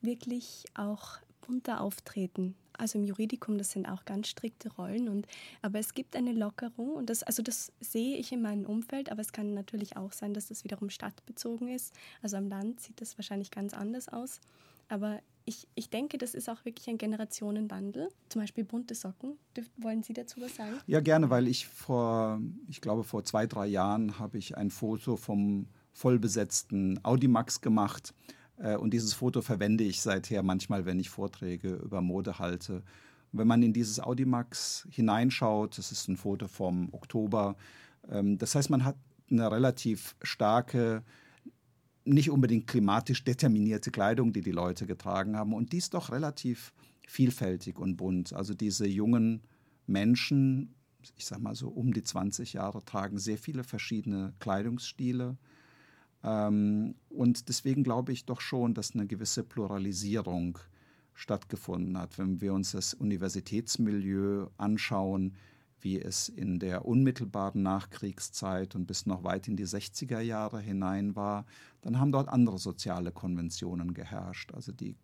wirklich 0.01 0.65
auch 0.73 1.19
bunter 1.41 1.81
auftreten 1.81 2.55
also 2.81 2.97
im 2.97 3.05
Juridikum, 3.05 3.57
das 3.57 3.71
sind 3.71 3.87
auch 3.87 4.05
ganz 4.05 4.27
strikte 4.27 4.73
Rollen. 4.73 5.07
Und, 5.07 5.27
aber 5.61 5.79
es 5.79 5.93
gibt 5.93 6.15
eine 6.15 6.33
Lockerung 6.33 6.95
und 6.95 7.09
das, 7.09 7.23
also 7.23 7.43
das 7.43 7.71
sehe 7.79 8.17
ich 8.17 8.31
in 8.31 8.41
meinem 8.41 8.65
Umfeld, 8.65 9.11
aber 9.11 9.21
es 9.21 9.31
kann 9.31 9.53
natürlich 9.53 9.97
auch 9.97 10.11
sein, 10.11 10.33
dass 10.33 10.47
das 10.47 10.63
wiederum 10.63 10.89
stadtbezogen 10.89 11.69
ist. 11.69 11.93
Also 12.21 12.37
am 12.37 12.49
Land 12.49 12.81
sieht 12.81 12.99
das 12.99 13.17
wahrscheinlich 13.17 13.51
ganz 13.51 13.73
anders 13.73 14.09
aus. 14.09 14.41
Aber 14.89 15.21
ich, 15.45 15.67
ich 15.75 15.89
denke, 15.89 16.17
das 16.17 16.33
ist 16.33 16.49
auch 16.49 16.65
wirklich 16.65 16.89
ein 16.89 16.97
Generationenwandel. 16.97 18.09
Zum 18.29 18.41
Beispiel 18.41 18.63
bunte 18.63 18.93
Socken. 18.93 19.37
Wollen 19.77 20.03
Sie 20.03 20.13
dazu 20.13 20.41
was 20.41 20.55
sagen? 20.55 20.73
Ja, 20.85 20.99
gerne, 20.99 21.29
weil 21.29 21.47
ich 21.47 21.67
vor, 21.67 22.41
ich 22.67 22.81
glaube, 22.81 23.03
vor 23.03 23.23
zwei, 23.23 23.47
drei 23.47 23.67
Jahren 23.67 24.19
habe 24.19 24.37
ich 24.37 24.57
ein 24.57 24.69
Foto 24.69 25.15
vom 25.15 25.67
vollbesetzten 25.93 26.99
Audimax 27.03 27.61
gemacht 27.61 28.13
und 28.77 28.93
dieses 28.93 29.13
Foto 29.13 29.41
verwende 29.41 29.83
ich 29.83 30.01
seither 30.01 30.43
manchmal, 30.43 30.85
wenn 30.85 30.99
ich 30.99 31.09
Vorträge 31.09 31.75
über 31.75 32.01
Mode 32.01 32.39
halte. 32.39 32.83
Und 33.31 33.39
wenn 33.39 33.47
man 33.47 33.63
in 33.63 33.73
dieses 33.73 33.99
Audimax 33.99 34.87
hineinschaut, 34.91 35.77
das 35.77 35.91
ist 35.91 36.07
ein 36.07 36.17
Foto 36.17 36.47
vom 36.47 36.89
Oktober, 36.93 37.55
ähm, 38.09 38.37
das 38.37 38.55
heißt, 38.55 38.69
man 38.69 38.85
hat 38.85 38.97
eine 39.29 39.51
relativ 39.51 40.15
starke, 40.21 41.03
nicht 42.03 42.29
unbedingt 42.29 42.67
klimatisch 42.67 43.23
determinierte 43.23 43.91
Kleidung, 43.91 44.33
die 44.33 44.41
die 44.41 44.51
Leute 44.51 44.85
getragen 44.85 45.37
haben. 45.37 45.53
Und 45.53 45.71
die 45.71 45.77
ist 45.77 45.93
doch 45.93 46.11
relativ 46.11 46.73
vielfältig 47.07 47.77
und 47.77 47.97
bunt. 47.97 48.33
Also 48.33 48.53
diese 48.53 48.87
jungen 48.87 49.41
Menschen, 49.85 50.73
ich 51.15 51.25
sage 51.25 51.41
mal 51.41 51.55
so 51.55 51.69
um 51.69 51.93
die 51.93 52.03
20 52.03 52.53
Jahre, 52.53 52.83
tragen 52.83 53.19
sehr 53.19 53.37
viele 53.37 53.63
verschiedene 53.63 54.33
Kleidungsstile. 54.39 55.37
Ähm, 56.23 56.95
und 57.09 57.49
deswegen 57.49 57.83
glaube 57.83 58.11
ich 58.11 58.25
doch 58.25 58.41
schon, 58.41 58.73
dass 58.73 58.93
eine 58.93 59.07
gewisse 59.07 59.43
Pluralisierung 59.43 60.59
stattgefunden 61.13 61.97
hat. 61.97 62.17
Wenn 62.17 62.41
wir 62.41 62.53
uns 62.53 62.71
das 62.71 62.93
Universitätsmilieu 62.93 64.47
anschauen, 64.57 65.35
wie 65.81 65.99
es 65.99 66.29
in 66.29 66.59
der 66.59 66.85
unmittelbaren 66.85 67.63
Nachkriegszeit 67.63 68.75
und 68.75 68.85
bis 68.85 69.05
noch 69.05 69.23
weit 69.23 69.47
in 69.47 69.55
die 69.55 69.65
60er 69.65 70.19
Jahre 70.19 70.59
hinein 70.59 71.15
war, 71.15 71.45
dann 71.81 71.99
haben 71.99 72.11
dort 72.11 72.29
andere 72.29 72.59
soziale 72.59 73.11
Konventionen 73.11 73.93
geherrscht. 73.93 74.53
Also 74.53 74.71
die, 74.71 74.95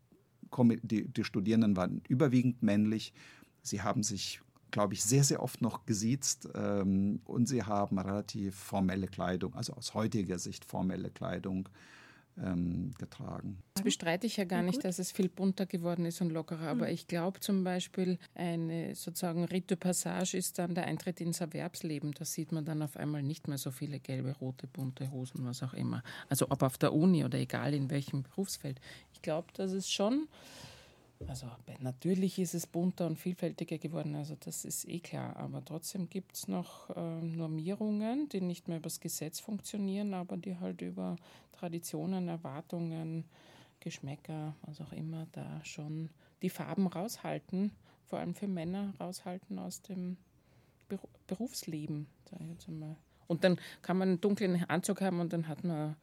die, 0.84 1.08
die 1.08 1.23
Studierenden 1.23 1.75
waren 1.75 2.01
überwiegend 2.08 2.62
männlich. 2.62 3.13
Sie 3.63 3.82
haben 3.82 4.03
sich 4.03 4.41
glaube 4.71 4.93
ich, 4.93 5.03
sehr, 5.03 5.23
sehr 5.23 5.41
oft 5.41 5.62
noch 5.62 5.86
gesiezt 5.86 6.49
ähm, 6.56 7.21
und 7.25 7.47
sie 7.47 7.63
haben 7.63 7.99
relativ 7.99 8.56
formelle 8.56 9.08
Kleidung, 9.08 9.53
also 9.56 9.73
aus 9.73 9.93
heutiger 9.93 10.39
Sicht 10.39 10.65
formelle 10.65 11.10
Kleidung 11.10 11.69
ähm, 12.43 12.93
getragen. 12.97 13.58
Das 13.73 13.84
bestreite 13.84 14.27
ich 14.27 14.38
ja 14.38 14.43
gar 14.43 14.62
nicht, 14.62 14.84
dass 14.84 14.99
es 14.99 15.12
viel 15.12 15.30
bunter 15.30 15.65
geworden 15.65 16.06
ist 16.06 16.21
und 16.21 16.30
lockerer, 16.30 16.67
aber 16.67 16.88
hm. 16.88 16.93
ich 16.93 17.08
glaube 17.08 17.39
zum 17.39 17.63
Beispiel, 17.63 18.19
eine 18.36 18.95
sozusagen 18.95 19.45
Rite 19.45 19.75
Passage 19.75 20.38
ist 20.38 20.60
dann 20.60 20.75
der 20.75 20.86
Eintritt 20.86 21.19
ins 21.21 21.41
Erwerbsleben. 21.41 22.12
Da 22.12 22.25
sieht 22.25 22.51
man 22.51 22.65
dann 22.65 22.82
auf 22.82 22.97
einmal 22.97 23.23
nicht 23.23 23.47
mehr 23.47 23.58
so 23.58 23.71
viele 23.71 23.99
gelbe, 23.99 24.36
rote, 24.39 24.67
bunte 24.67 25.12
Hosen, 25.12 25.45
was 25.45 25.63
auch 25.63 25.73
immer. 25.73 26.03
Also 26.30 26.47
ob 26.49 26.63
auf 26.63 26.77
der 26.77 26.93
Uni 26.93 27.25
oder 27.25 27.39
egal 27.39 27.73
in 27.73 27.89
welchem 27.89 28.23
Berufsfeld. 28.23 28.80
Ich 29.13 29.21
glaube, 29.21 29.47
dass 29.53 29.71
es 29.71 29.89
schon 29.89 30.27
Also 31.27 31.47
natürlich 31.80 32.38
ist 32.39 32.53
es 32.53 32.67
bunter 32.67 33.08
und 33.08 33.17
vielfältiger 33.17 33.77
geworden, 33.77 34.15
also 34.15 34.36
das 34.39 34.65
ist 34.65 34.88
eh 34.88 34.99
klar. 34.99 35.36
Aber 35.38 35.63
trotzdem 35.63 36.10
gibt 36.10 36.36
es 36.36 36.47
noch 36.47 36.89
äh, 36.95 37.21
Normierungen, 37.21 38.30
die 38.30 38.41
nicht 38.41 38.67
mehr 38.67 38.77
übers 38.77 38.99
Gesetz 38.99 39.39
funktionieren, 39.39 40.13
aber 40.13 40.38
die 40.38 40.58
halt 40.58 40.82
über 40.82 41.15
Traditionen, 41.53 42.27
Erwartungen, 42.27 43.25
Geschmäcker, 43.80 44.56
was 44.63 44.82
auch 44.82 44.91
immer, 44.91 45.27
da 45.32 45.63
schon 45.63 46.10
die 46.41 46.49
Farben 46.49 46.88
raushalten, 46.88 47.71
vor 48.06 48.19
allem 48.19 48.36
für 48.36 48.47
Männer 48.47 48.93
raushalten 48.99 49.60
aus 49.60 49.82
dem 49.82 50.17
Berufsleben, 51.27 52.08
sage 52.30 52.43
ich 52.43 52.51
jetzt 52.51 52.67
einmal. 52.67 52.95
Und 53.27 53.43
dann 53.43 53.60
kann 53.82 53.97
man 53.97 54.10
einen 54.10 54.21
dunklen 54.21 54.63
Anzug 54.69 55.01
haben 55.01 55.19
und 55.19 55.34
dann 55.34 55.47
hat 55.47 55.63
man 55.63 55.95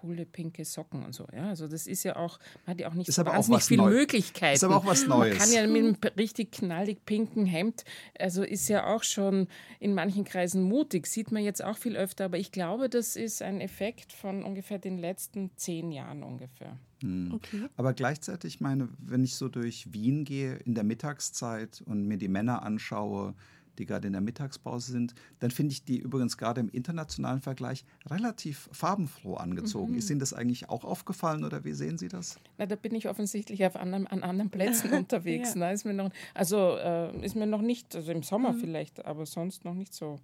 coole 0.00 0.26
pinke 0.26 0.64
Socken 0.64 1.04
und 1.04 1.14
so. 1.14 1.26
Ja, 1.34 1.48
also 1.48 1.68
das 1.68 1.86
ist 1.86 2.04
ja 2.04 2.16
auch, 2.16 2.38
man 2.64 2.74
hat 2.74 2.80
ja 2.80 2.88
auch 2.88 2.94
nicht 2.94 3.12
so 3.12 3.24
wahnsinnig 3.24 3.62
viele 3.62 3.82
Neu 3.82 3.90
Möglichkeiten. 3.90 4.54
Ist 4.54 4.64
aber 4.64 4.76
auch 4.76 4.86
was 4.86 5.06
Neues. 5.06 5.38
Man 5.38 5.48
kann 5.48 5.52
ja 5.52 5.66
mit 5.66 5.84
einem 5.84 5.96
richtig 6.16 6.52
knallig 6.52 7.04
pinken 7.04 7.46
Hemd, 7.46 7.84
also 8.18 8.42
ist 8.42 8.68
ja 8.68 8.86
auch 8.86 9.02
schon 9.02 9.48
in 9.78 9.94
manchen 9.94 10.24
Kreisen 10.24 10.62
mutig, 10.62 11.06
sieht 11.06 11.32
man 11.32 11.42
jetzt 11.42 11.62
auch 11.62 11.76
viel 11.76 11.96
öfter, 11.96 12.26
aber 12.26 12.38
ich 12.38 12.52
glaube, 12.52 12.88
das 12.88 13.16
ist 13.16 13.42
ein 13.42 13.60
Effekt 13.60 14.12
von 14.12 14.44
ungefähr 14.44 14.78
den 14.78 14.98
letzten 14.98 15.50
zehn 15.56 15.92
Jahren 15.92 16.22
ungefähr. 16.22 16.76
Hm. 17.02 17.32
Okay. 17.34 17.66
Aber 17.76 17.92
gleichzeitig 17.92 18.60
meine, 18.60 18.88
wenn 18.98 19.24
ich 19.24 19.36
so 19.36 19.48
durch 19.48 19.92
Wien 19.92 20.24
gehe 20.24 20.56
in 20.64 20.74
der 20.74 20.84
Mittagszeit 20.84 21.82
und 21.86 22.06
mir 22.06 22.18
die 22.18 22.28
Männer 22.28 22.62
anschaue, 22.62 23.34
die 23.80 23.86
gerade 23.86 24.06
in 24.06 24.12
der 24.12 24.22
Mittagspause 24.22 24.92
sind, 24.92 25.14
dann 25.40 25.50
finde 25.50 25.72
ich 25.72 25.84
die 25.84 25.98
übrigens 25.98 26.36
gerade 26.36 26.60
im 26.60 26.68
internationalen 26.68 27.40
Vergleich 27.40 27.84
relativ 28.06 28.68
farbenfroh 28.72 29.34
angezogen. 29.34 29.92
Mhm. 29.92 29.98
Ist 29.98 30.10
Ihnen 30.10 30.20
das 30.20 30.32
eigentlich 30.32 30.68
auch 30.68 30.84
aufgefallen 30.84 31.44
oder 31.44 31.64
wie 31.64 31.72
sehen 31.72 31.98
Sie 31.98 32.08
das? 32.08 32.38
Na, 32.58 32.66
da 32.66 32.76
bin 32.76 32.94
ich 32.94 33.08
offensichtlich 33.08 33.64
auf 33.64 33.76
anderen, 33.76 34.06
an 34.06 34.22
anderen 34.22 34.50
Plätzen 34.50 34.92
unterwegs. 34.92 35.54
ja. 35.54 35.60
Na, 35.60 35.72
ist 35.72 35.84
mir 35.84 35.94
noch, 35.94 36.10
also 36.34 36.76
äh, 36.76 37.24
ist 37.24 37.34
mir 37.34 37.46
noch 37.46 37.62
nicht, 37.62 37.96
also 37.96 38.12
im 38.12 38.22
Sommer 38.22 38.52
mhm. 38.52 38.60
vielleicht, 38.60 39.04
aber 39.04 39.26
sonst 39.26 39.64
noch 39.64 39.74
nicht 39.74 39.94
so 39.94 40.20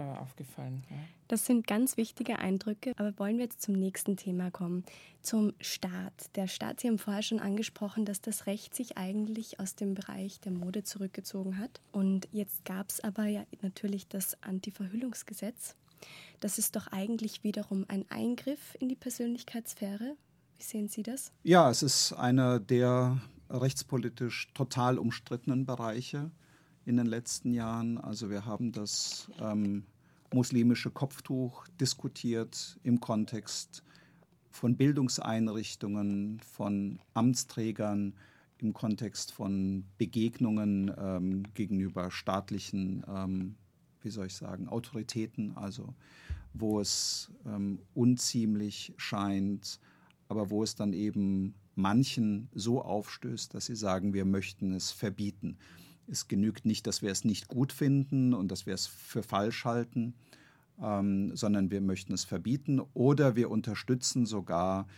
äh, 0.00 0.18
aufgefallen. 0.18 0.82
Ja. 0.88 0.96
Das 1.28 1.44
sind 1.44 1.66
ganz 1.66 1.98
wichtige 1.98 2.38
Eindrücke, 2.38 2.92
aber 2.96 3.18
wollen 3.18 3.36
wir 3.36 3.44
jetzt 3.44 3.60
zum 3.60 3.74
nächsten 3.74 4.16
Thema 4.16 4.50
kommen, 4.50 4.84
zum 5.20 5.52
Staat. 5.60 6.34
Der 6.36 6.48
Staat, 6.48 6.80
Sie 6.80 6.88
haben 6.88 6.98
vorher 6.98 7.22
schon 7.22 7.38
angesprochen, 7.38 8.06
dass 8.06 8.22
das 8.22 8.46
Recht 8.46 8.74
sich 8.74 8.96
eigentlich 8.96 9.60
aus 9.60 9.74
dem 9.74 9.94
Bereich 9.94 10.40
der 10.40 10.52
Mode 10.52 10.84
zurückgezogen 10.84 11.58
hat. 11.58 11.82
Und 11.92 12.28
jetzt 12.32 12.64
gab 12.64 12.88
es 12.88 13.00
aber 13.00 13.26
ja 13.26 13.44
natürlich 13.60 14.08
das 14.08 14.42
Anti-Verhüllungsgesetz. 14.42 15.76
Das 16.40 16.56
ist 16.56 16.76
doch 16.76 16.86
eigentlich 16.86 17.44
wiederum 17.44 17.84
ein 17.88 18.06
Eingriff 18.08 18.74
in 18.80 18.88
die 18.88 18.96
Persönlichkeitssphäre. 18.96 20.16
Wie 20.56 20.62
sehen 20.62 20.88
Sie 20.88 21.02
das? 21.02 21.30
Ja, 21.42 21.70
es 21.70 21.82
ist 21.82 22.14
einer 22.14 22.58
der 22.58 23.20
rechtspolitisch 23.50 24.48
total 24.54 24.98
umstrittenen 24.98 25.66
Bereiche 25.66 26.30
in 26.84 26.96
den 26.96 27.06
letzten 27.06 27.52
Jahren. 27.52 27.98
Also 27.98 28.30
wir 28.30 28.46
haben 28.46 28.72
das 28.72 29.30
ähm, 29.40 29.84
muslimische 30.32 30.90
Kopftuch 30.90 31.66
diskutiert 31.80 32.78
im 32.82 33.00
Kontext 33.00 33.82
von 34.50 34.76
Bildungseinrichtungen, 34.76 36.40
von 36.40 36.98
Amtsträgern, 37.14 38.14
im 38.58 38.74
Kontext 38.74 39.32
von 39.32 39.84
Begegnungen 39.96 40.92
ähm, 40.98 41.44
gegenüber 41.54 42.10
staatlichen, 42.10 43.04
ähm, 43.08 43.54
wie 44.02 44.10
soll 44.10 44.26
ich 44.26 44.34
sagen, 44.34 44.68
Autoritäten, 44.68 45.56
also 45.56 45.94
wo 46.52 46.80
es 46.80 47.30
ähm, 47.46 47.80
unziemlich 47.94 48.92
scheint, 48.96 49.80
aber 50.28 50.50
wo 50.50 50.62
es 50.62 50.74
dann 50.74 50.92
eben 50.92 51.54
manchen 51.74 52.48
so 52.52 52.82
aufstößt, 52.82 53.54
dass 53.54 53.66
sie 53.66 53.76
sagen, 53.76 54.12
wir 54.12 54.24
möchten 54.24 54.74
es 54.74 54.90
verbieten. 54.90 55.56
Es 56.10 56.26
genügt 56.26 56.66
nicht, 56.66 56.86
dass 56.86 57.02
wir 57.02 57.10
es 57.10 57.24
nicht 57.24 57.48
gut 57.48 57.72
finden 57.72 58.34
und 58.34 58.50
dass 58.50 58.66
wir 58.66 58.74
es 58.74 58.86
für 58.86 59.22
falsch 59.22 59.64
halten, 59.64 60.14
ähm, 60.82 61.36
sondern 61.36 61.70
wir 61.70 61.80
möchten 61.80 62.12
es 62.12 62.24
verbieten 62.24 62.80
oder 62.94 63.36
wir 63.36 63.50
unterstützen 63.50 64.26
sogar 64.26 64.88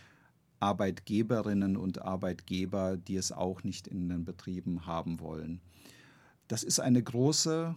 Arbeitgeberinnen 0.59 1.77
und 1.77 2.01
Arbeitgeber, 2.01 2.97
die 2.97 3.17
es 3.17 3.31
auch 3.31 3.63
nicht 3.63 3.87
in 3.87 4.09
den 4.09 4.25
Betrieben 4.25 4.85
haben 4.85 5.19
wollen. 5.19 5.61
Das 6.47 6.63
ist 6.63 6.79
eine 6.79 7.03
große 7.03 7.75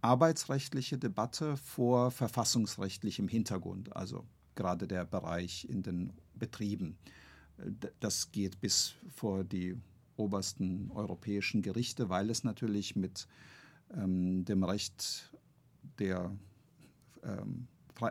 arbeitsrechtliche 0.00 0.98
Debatte 0.98 1.56
vor 1.56 2.10
verfassungsrechtlichem 2.10 3.28
Hintergrund, 3.28 3.94
also 3.96 4.24
gerade 4.54 4.86
der 4.86 5.04
Bereich 5.04 5.66
in 5.68 5.82
den 5.82 6.12
Betrieben. 6.34 6.96
Das 8.00 8.30
geht 8.30 8.60
bis 8.60 8.94
vor 9.08 9.42
die 9.44 9.76
obersten 10.18 10.90
europäischen 10.94 11.62
Gerichte, 11.62 12.08
weil 12.08 12.30
es 12.30 12.44
natürlich 12.44 12.96
mit 12.96 13.28
ähm, 13.94 14.44
dem 14.44 14.64
Recht 14.64 15.30
der 15.98 16.30
ähm, 17.22 17.68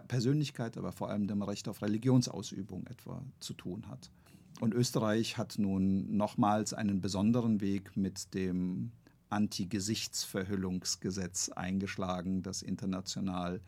Persönlichkeit, 0.08 0.78
aber 0.78 0.92
vor 0.92 1.10
allem 1.10 1.28
dem 1.28 1.42
Recht 1.42 1.68
auf 1.70 1.82
Religionsausübung 1.82 2.86
etwa 2.88 3.24
zu 3.40 3.54
tun 3.54 3.88
hat. 3.88 4.12
Und 4.60 4.74
Österreich 4.74 5.38
hat 5.38 5.60
nun 5.60 6.18
nochmals 6.18 6.74
einen 6.74 7.00
besonderen 7.00 7.62
Weg 7.62 7.96
mit 7.96 8.34
dem 8.34 8.92
Anti-Gesichtsverhüllungsgesetz 9.30 11.50
eingeschlagen, 11.50 12.42
das 12.44 12.64
international 12.64 13.62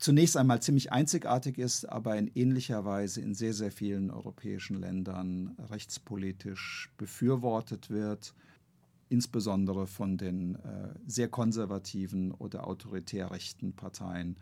zunächst 0.00 0.36
einmal 0.36 0.60
ziemlich 0.60 0.92
einzigartig 0.92 1.58
ist, 1.58 1.84
aber 1.84 2.16
in 2.16 2.30
ähnlicher 2.34 2.84
Weise 2.84 3.20
in 3.20 3.34
sehr, 3.34 3.52
sehr 3.52 3.70
vielen 3.70 4.10
europäischen 4.10 4.76
Ländern 4.80 5.54
rechtspolitisch 5.70 6.90
befürwortet 6.96 7.90
wird, 7.90 8.34
insbesondere 9.08 9.86
von 9.86 10.16
den 10.16 10.56
äh, 10.56 10.94
sehr 11.06 11.28
konservativen 11.28 12.32
oder 12.32 12.66
autoritär 12.66 13.30
rechten 13.30 13.74
Parteien. 13.74 14.36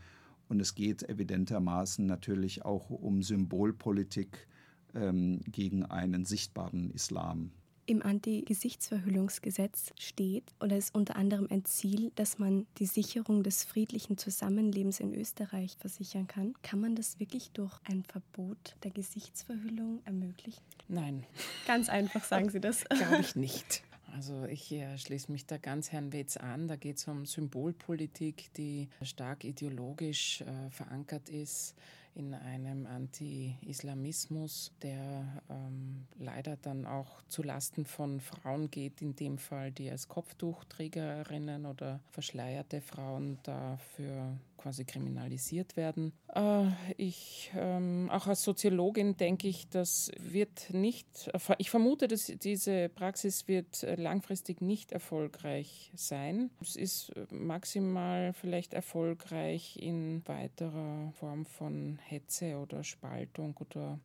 Und 0.49 0.61
es 0.61 0.75
geht 0.75 1.03
evidentermaßen 1.03 2.07
natürlich 2.07 2.65
auch 2.65 2.91
um 2.91 3.23
Symbolpolitik 3.23 4.47
ähm, 4.95 5.41
gegen 5.47 5.85
einen 5.85 6.25
sichtbaren 6.25 6.91
Islam. 6.91 7.51
Im 7.89 8.03
Anti-Gesichtsverhüllungsgesetz 8.03 9.95
steht 9.99 10.53
oder 10.61 10.77
ist 10.77 10.95
unter 10.95 11.17
anderem 11.17 11.49
ein 11.51 11.65
Ziel, 11.65 12.13
dass 12.17 12.39
man 12.39 12.67
die 12.77 12.85
Sicherung 12.85 13.43
des 13.43 13.65
friedlichen 13.65 14.19
Zusammenlebens 14.19 15.01
in 15.01 15.15
Österreich 15.15 15.79
versichern 15.79 16.27
kann. 16.27 16.53
Kann 16.61 16.81
man 16.81 16.97
das 16.97 17.19
wirklich 17.19 17.51
durch 17.53 17.73
ein 17.85 18.05
Verbot 18.05 18.77
der 18.83 18.91
Gesichtsverhüllung 18.91 20.03
ermöglichen? 20.05 20.63
Nein. 20.89 21.25
Ganz 21.67 21.89
einfach 21.89 22.25
sagen 22.25 22.51
Sie 22.51 22.61
das. 22.61 22.85
Glaube 22.91 23.23
ich 23.23 23.37
nicht. 23.37 23.83
Also 24.13 24.45
ich 24.45 24.71
äh, 24.71 24.99
schließe 24.99 25.33
mich 25.33 25.47
da 25.47 25.57
ganz 25.57 25.91
Herrn 25.91 26.13
Wetz 26.13 26.37
an. 26.37 26.69
Da 26.69 26.77
geht 26.77 26.99
es 26.99 27.09
um 27.09 27.25
Symbolpolitik, 27.25 28.53
die 28.59 28.91
stark 29.01 29.45
ideologisch 29.45 30.43
äh, 30.43 30.71
verankert 30.71 31.31
ist 31.31 31.75
in 32.19 32.35
einem 32.35 32.87
Anti-Islamismus, 32.87 34.73
der 34.83 35.43
ähm, 35.49 36.07
leider 36.19 36.57
dann 36.57 36.85
auch 36.85 37.23
zu 37.29 37.43
Lasten 37.43 37.85
von 37.85 38.21
Frauen 38.21 38.71
geht, 38.71 39.01
in 39.01 39.15
dem 39.15 39.39
Fall, 39.39 39.71
die 39.71 39.91
als 39.91 40.09
Kopftuchträgerinnen 40.09 41.67
oder 41.67 42.01
verschleierte 42.11 42.81
Frauen 42.81 43.39
dafür 43.45 44.37
quasi 44.59 44.85
kriminalisiert 44.85 45.77
werden. 45.77 46.13
Äh, 46.35 46.67
ich, 46.97 47.51
ähm, 47.57 48.11
auch 48.13 48.27
als 48.27 48.43
Soziologin 48.43 49.17
denke 49.17 49.49
ich, 49.49 49.69
das 49.69 50.11
wird 50.19 50.75
nicht, 50.75 51.31
ich 51.59 51.71
vermute, 51.71 52.09
dass 52.09 52.27
diese 52.27 52.89
Praxis 52.91 53.49
wird 53.49 53.87
langfristig 53.97 54.61
nicht 54.61 54.93
erfolgreich 54.93 55.93
sein. 55.95 56.51
Es 56.61 56.77
ist 56.77 57.13
maximal 57.31 58.33
vielleicht 58.35 58.75
erfolgreich 58.75 59.79
in 59.81 60.23
weiterer 60.27 61.13
Form 61.13 61.47
von 61.47 61.99
Hetze 62.11 62.57
oder 62.59 62.85
Spaltung 62.85 63.57
oder 63.59 63.99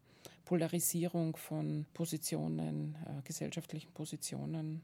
Polarisierung 0.45 1.35
von 1.35 1.85
Positionen, 1.93 2.95
äh, 3.05 3.21
gesellschaftlichen 3.23 3.91
Positionen, 3.91 4.81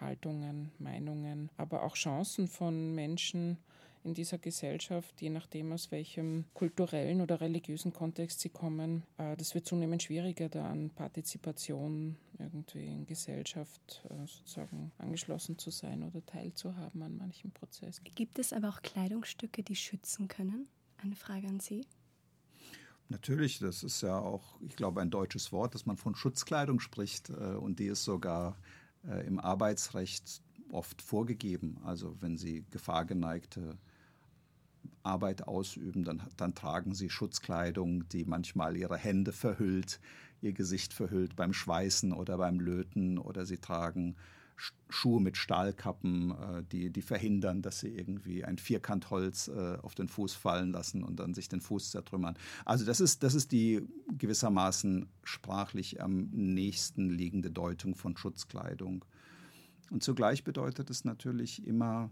Haltungen, 0.00 0.70
Meinungen, 0.78 1.50
aber 1.56 1.82
auch 1.82 1.94
Chancen 1.94 2.46
von 2.46 2.94
Menschen 2.94 3.58
in 4.04 4.14
dieser 4.14 4.38
Gesellschaft, 4.38 5.20
je 5.20 5.30
nachdem 5.30 5.72
aus 5.72 5.90
welchem 5.90 6.44
kulturellen 6.54 7.20
oder 7.20 7.40
religiösen 7.40 7.92
Kontext 7.92 8.40
sie 8.40 8.48
kommen. 8.48 9.02
Äh, 9.18 9.36
das 9.36 9.54
wird 9.54 9.66
zunehmend 9.66 10.02
schwieriger, 10.02 10.48
da 10.48 10.66
an 10.66 10.90
Partizipation 10.90 12.16
irgendwie 12.38 12.86
in 12.86 13.06
Gesellschaft 13.06 14.04
äh, 14.08 14.26
sozusagen 14.26 14.92
angeschlossen 14.98 15.58
zu 15.58 15.70
sein 15.70 16.02
oder 16.02 16.24
teilzuhaben 16.24 17.02
an 17.02 17.16
manchen 17.16 17.50
Prozessen. 17.50 18.04
Gibt 18.14 18.38
es 18.38 18.52
aber 18.52 18.68
auch 18.68 18.82
Kleidungsstücke, 18.82 19.62
die 19.62 19.76
schützen 19.76 20.28
können? 20.28 20.68
Eine 20.98 21.16
Frage 21.16 21.46
an 21.48 21.60
Sie. 21.60 21.84
Natürlich, 23.08 23.58
das 23.58 23.82
ist 23.82 24.02
ja 24.02 24.18
auch, 24.18 24.60
ich 24.60 24.76
glaube, 24.76 25.00
ein 25.00 25.10
deutsches 25.10 25.50
Wort, 25.50 25.74
dass 25.74 25.86
man 25.86 25.96
von 25.96 26.14
Schutzkleidung 26.14 26.78
spricht 26.78 27.30
äh, 27.30 27.54
und 27.54 27.78
die 27.78 27.86
ist 27.86 28.04
sogar 28.04 28.56
äh, 29.06 29.26
im 29.26 29.38
Arbeitsrecht 29.38 30.42
oft 30.70 31.00
vorgegeben. 31.00 31.78
Also 31.84 32.16
wenn 32.20 32.36
Sie 32.36 32.64
gefahrgeneigte 32.70 33.78
Arbeit 35.02 35.48
ausüben, 35.48 36.04
dann, 36.04 36.22
dann 36.36 36.54
tragen 36.54 36.94
sie 36.94 37.10
Schutzkleidung, 37.10 38.08
die 38.10 38.24
manchmal 38.24 38.76
ihre 38.76 38.96
Hände 38.96 39.32
verhüllt, 39.32 40.00
ihr 40.40 40.52
Gesicht 40.52 40.92
verhüllt 40.92 41.34
beim 41.34 41.52
Schweißen 41.52 42.12
oder 42.12 42.36
beim 42.36 42.60
Löten 42.60 43.18
oder 43.18 43.46
sie 43.46 43.58
tragen 43.58 44.16
Schuhe 44.88 45.20
mit 45.20 45.36
Stahlkappen, 45.36 46.30
äh, 46.32 46.62
die, 46.70 46.90
die 46.90 47.02
verhindern, 47.02 47.62
dass 47.62 47.80
sie 47.80 47.88
irgendwie 47.88 48.44
ein 48.44 48.58
Vierkantholz 48.58 49.48
äh, 49.48 49.78
auf 49.82 49.94
den 49.94 50.08
Fuß 50.08 50.34
fallen 50.34 50.72
lassen 50.72 51.04
und 51.04 51.20
dann 51.20 51.34
sich 51.34 51.48
den 51.48 51.60
Fuß 51.60 51.90
zertrümmern. 51.90 52.36
Also 52.64 52.84
das 52.84 53.00
ist, 53.00 53.22
das 53.22 53.34
ist 53.34 53.52
die 53.52 53.86
gewissermaßen 54.16 55.08
sprachlich 55.24 56.02
am 56.02 56.28
nächsten 56.32 57.10
liegende 57.10 57.50
Deutung 57.50 57.94
von 57.94 58.16
Schutzkleidung. 58.16 59.04
Und 59.90 60.02
zugleich 60.02 60.44
bedeutet 60.44 60.90
es 60.90 61.04
natürlich 61.04 61.66
immer 61.66 62.10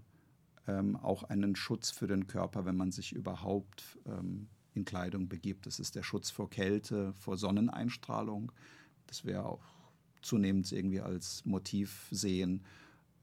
ähm, 0.67 0.97
auch 0.97 1.25
einen 1.25 1.57
Schutz 1.57 1.91
für 1.91 2.07
den 2.07 2.27
Körper, 2.27 2.65
wenn 2.65 2.77
man 2.77 2.93
sich 2.93 3.13
überhaupt 3.13 3.99
ähm, 4.07 4.49
in 4.75 4.85
Kleidung 4.85 5.29
begibt. 5.29 5.67
Das 5.67 5.81
ist 5.81 5.95
der 5.95 6.03
Schutz 6.03 6.31
vor 6.31 6.49
Kälte, 6.49 7.13
vor 7.15 7.37
Sonneneinstrahlung. 7.37 8.53
Das 9.07 9.25
wäre 9.25 9.47
auch 9.47 9.76
zunehmend 10.27 10.71
irgendwie 10.73 11.01
als 11.01 11.45
Motiv 11.45 12.09
sehen. 12.11 12.65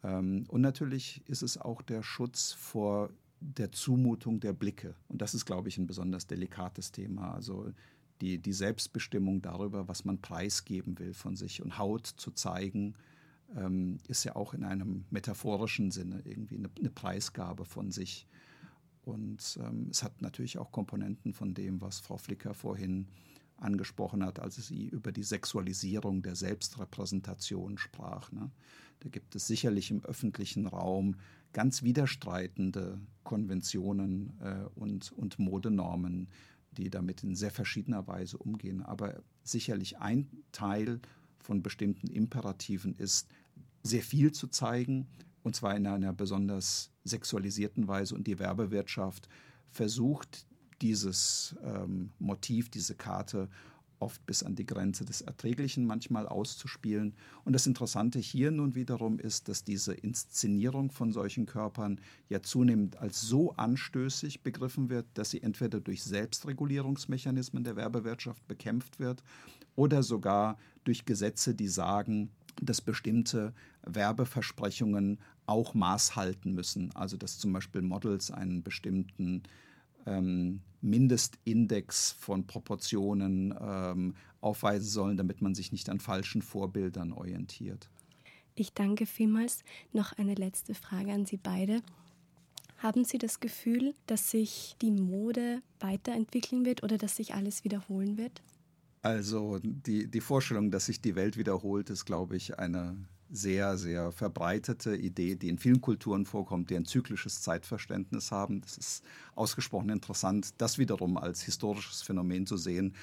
Ähm, 0.03 0.45
und 0.47 0.61
natürlich 0.61 1.21
ist 1.27 1.43
es 1.43 1.57
auch 1.57 1.81
der 1.81 2.03
Schutz 2.03 2.53
vor 2.53 3.09
der 3.39 3.71
Zumutung 3.71 4.39
der 4.39 4.53
Blicke. 4.53 4.95
Und 5.09 5.21
das 5.21 5.33
ist, 5.33 5.45
glaube 5.45 5.69
ich, 5.69 5.77
ein 5.77 5.87
besonders 5.87 6.27
delikates 6.27 6.91
Thema. 6.91 7.33
Also 7.33 7.71
die, 8.21 8.39
die 8.39 8.53
Selbstbestimmung 8.53 9.41
darüber, 9.41 9.87
was 9.87 10.05
man 10.05 10.21
preisgeben 10.21 10.97
will 10.99 11.13
von 11.13 11.35
sich. 11.35 11.61
Und 11.61 11.77
Haut 11.77 12.07
zu 12.07 12.31
zeigen, 12.31 12.95
ähm, 13.55 13.97
ist 14.07 14.23
ja 14.23 14.35
auch 14.35 14.53
in 14.53 14.63
einem 14.63 15.05
metaphorischen 15.09 15.91
Sinne 15.91 16.21
irgendwie 16.23 16.57
eine, 16.57 16.69
eine 16.79 16.89
Preisgabe 16.89 17.65
von 17.65 17.91
sich. 17.91 18.27
Und 19.03 19.59
ähm, 19.61 19.87
es 19.91 20.03
hat 20.03 20.21
natürlich 20.21 20.57
auch 20.57 20.71
Komponenten 20.71 21.33
von 21.33 21.53
dem, 21.53 21.81
was 21.81 21.99
Frau 21.99 22.17
Flicker 22.17 22.53
vorhin 22.53 23.07
angesprochen 23.63 24.23
hat, 24.23 24.39
als 24.39 24.55
sie 24.55 24.87
über 24.87 25.11
die 25.11 25.23
Sexualisierung 25.23 26.21
der 26.21 26.35
Selbstrepräsentation 26.35 27.77
sprach. 27.77 28.31
Ne? 28.31 28.51
Da 28.99 29.09
gibt 29.09 29.35
es 29.35 29.47
sicherlich 29.47 29.91
im 29.91 30.03
öffentlichen 30.03 30.67
Raum 30.67 31.15
ganz 31.51 31.83
widerstreitende 31.83 32.99
Konventionen 33.23 34.33
äh, 34.41 34.65
und, 34.75 35.11
und 35.11 35.39
Modenormen, 35.39 36.29
die 36.71 36.89
damit 36.89 37.23
in 37.23 37.35
sehr 37.35 37.51
verschiedener 37.51 38.07
Weise 38.07 38.37
umgehen. 38.37 38.81
Aber 38.81 39.21
sicherlich 39.43 39.99
ein 39.99 40.29
Teil 40.51 40.99
von 41.39 41.61
bestimmten 41.61 42.07
Imperativen 42.07 42.95
ist, 42.95 43.27
sehr 43.83 44.01
viel 44.01 44.31
zu 44.31 44.47
zeigen, 44.47 45.07
und 45.43 45.55
zwar 45.55 45.75
in 45.75 45.85
einer 45.85 46.13
besonders 46.13 46.89
sexualisierten 47.03 47.87
Weise. 47.87 48.15
Und 48.15 48.27
die 48.27 48.39
Werbewirtschaft 48.39 49.27
versucht, 49.69 50.47
dieses 50.83 51.55
ähm, 51.63 52.11
Motiv, 52.19 52.69
diese 52.69 52.93
Karte 52.93 53.49
oft 54.03 54.25
bis 54.25 54.43
an 54.43 54.55
die 54.55 54.65
Grenze 54.65 55.05
des 55.05 55.21
Erträglichen 55.21 55.85
manchmal 55.85 56.27
auszuspielen. 56.27 57.15
Und 57.45 57.53
das 57.53 57.67
Interessante 57.67 58.19
hier 58.19 58.51
nun 58.51 58.75
wiederum 58.75 59.17
ist, 59.17 59.47
dass 59.47 59.63
diese 59.63 59.93
Inszenierung 59.93 60.91
von 60.91 61.13
solchen 61.13 61.45
Körpern 61.45 62.01
ja 62.27 62.41
zunehmend 62.41 62.97
als 62.97 63.21
so 63.21 63.53
anstößig 63.53 64.43
begriffen 64.43 64.89
wird, 64.89 65.05
dass 65.13 65.31
sie 65.31 65.41
entweder 65.41 65.79
durch 65.79 66.03
Selbstregulierungsmechanismen 66.03 67.63
der 67.63 67.77
Werbewirtschaft 67.77 68.45
bekämpft 68.47 68.99
wird 68.99 69.23
oder 69.75 70.03
sogar 70.03 70.57
durch 70.83 71.05
Gesetze, 71.05 71.55
die 71.55 71.69
sagen, 71.69 72.29
dass 72.61 72.81
bestimmte 72.81 73.53
Werbeversprechungen 73.83 75.19
auch 75.45 75.73
Maß 75.73 76.15
halten 76.17 76.53
müssen. 76.53 76.93
Also 76.93 77.15
dass 77.17 77.39
zum 77.39 77.53
Beispiel 77.53 77.81
Models 77.81 78.31
einen 78.31 78.63
bestimmten 78.63 79.43
ähm, 80.05 80.61
Mindestindex 80.81 82.11
von 82.11 82.45
Proportionen 82.45 83.53
ähm, 83.59 84.15
aufweisen 84.41 84.89
sollen, 84.89 85.17
damit 85.17 85.41
man 85.41 85.55
sich 85.55 85.71
nicht 85.71 85.89
an 85.89 85.99
falschen 85.99 86.41
Vorbildern 86.41 87.13
orientiert. 87.13 87.89
Ich 88.55 88.73
danke 88.73 89.05
vielmals. 89.05 89.63
Noch 89.93 90.13
eine 90.13 90.35
letzte 90.35 90.75
Frage 90.75 91.11
an 91.11 91.25
Sie 91.25 91.37
beide. 91.37 91.81
Haben 92.77 93.05
Sie 93.05 93.17
das 93.17 93.39
Gefühl, 93.39 93.95
dass 94.07 94.29
sich 94.29 94.75
die 94.81 94.91
Mode 94.91 95.61
weiterentwickeln 95.79 96.65
wird 96.65 96.83
oder 96.83 96.97
dass 96.97 97.15
sich 97.15 97.33
alles 97.33 97.63
wiederholen 97.63 98.17
wird? 98.17 98.41
Also 99.01 99.59
die, 99.63 100.09
die 100.09 100.21
Vorstellung, 100.21 100.69
dass 100.69 100.85
sich 100.85 101.01
die 101.01 101.15
Welt 101.15 101.37
wiederholt, 101.37 101.89
ist, 101.89 102.05
glaube 102.05 102.35
ich, 102.35 102.59
eine 102.59 102.97
sehr, 103.33 103.79
sehr 103.79 104.11
verbreitete 104.11 104.95
Idee, 104.95 105.35
die 105.35 105.49
in 105.49 105.57
vielen 105.57 105.81
Kulturen 105.81 106.23
vorkommt, 106.25 106.69
die 106.69 106.75
ein 106.75 106.85
zyklisches 106.85 107.41
Zeitverständnis 107.41 108.31
haben. 108.31 108.61
Das 108.61 108.77
ist 108.77 109.03
ausgesprochen 109.33 109.89
interessant, 109.89 110.53
das 110.61 110.77
wiederum 110.77 111.17
als 111.17 111.41
historisches 111.41 112.03
Phänomen 112.03 112.45
zu 112.45 112.57
sehen. 112.57 112.93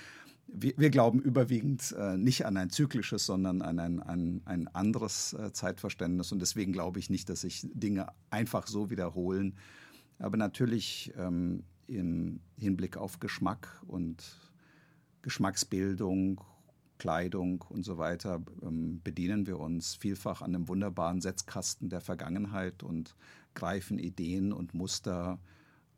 Wir, 0.46 0.72
wir 0.76 0.90
glauben 0.90 1.20
überwiegend 1.20 1.92
äh, 1.98 2.16
nicht 2.16 2.46
an 2.46 2.56
ein 2.56 2.70
zyklisches, 2.70 3.26
sondern 3.26 3.60
an 3.60 3.80
ein, 3.80 4.00
an 4.00 4.40
ein 4.44 4.68
anderes 4.68 5.32
äh, 5.32 5.52
Zeitverständnis. 5.52 6.30
Und 6.30 6.38
deswegen 6.38 6.72
glaube 6.72 7.00
ich 7.00 7.10
nicht, 7.10 7.28
dass 7.28 7.40
sich 7.40 7.66
Dinge 7.74 8.06
einfach 8.30 8.68
so 8.68 8.88
wiederholen. 8.88 9.56
Aber 10.20 10.36
natürlich 10.36 11.12
ähm, 11.18 11.64
im 11.88 12.38
Hinblick 12.56 12.96
auf 12.96 13.18
Geschmack 13.18 13.82
und 13.88 14.22
Geschmacksbildung 15.22 16.40
Kleidung 17.00 17.64
und 17.68 17.82
so 17.82 17.96
weiter 17.96 18.42
ähm, 18.62 19.00
bedienen 19.02 19.46
wir 19.46 19.58
uns 19.58 19.94
vielfach 19.94 20.42
an 20.42 20.54
einem 20.54 20.68
wunderbaren 20.68 21.22
Setzkasten 21.22 21.88
der 21.88 22.02
Vergangenheit 22.02 22.82
und 22.82 23.16
greifen 23.54 23.98
Ideen 23.98 24.52
und 24.52 24.74
Muster 24.74 25.40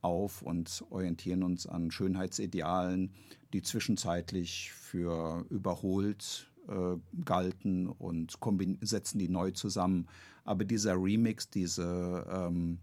auf 0.00 0.42
und 0.42 0.84
orientieren 0.90 1.42
uns 1.42 1.66
an 1.66 1.90
Schönheitsidealen, 1.90 3.10
die 3.52 3.62
zwischenzeitlich 3.62 4.72
für 4.72 5.44
überholt 5.50 6.48
äh, 6.68 6.96
galten 7.24 7.88
und 7.88 8.38
setzen 8.80 9.18
die 9.18 9.28
neu 9.28 9.50
zusammen. 9.50 10.06
Aber 10.44 10.64
dieser 10.64 10.94
Remix, 10.94 11.50
diese 11.50 12.26
ähm, 12.30 12.78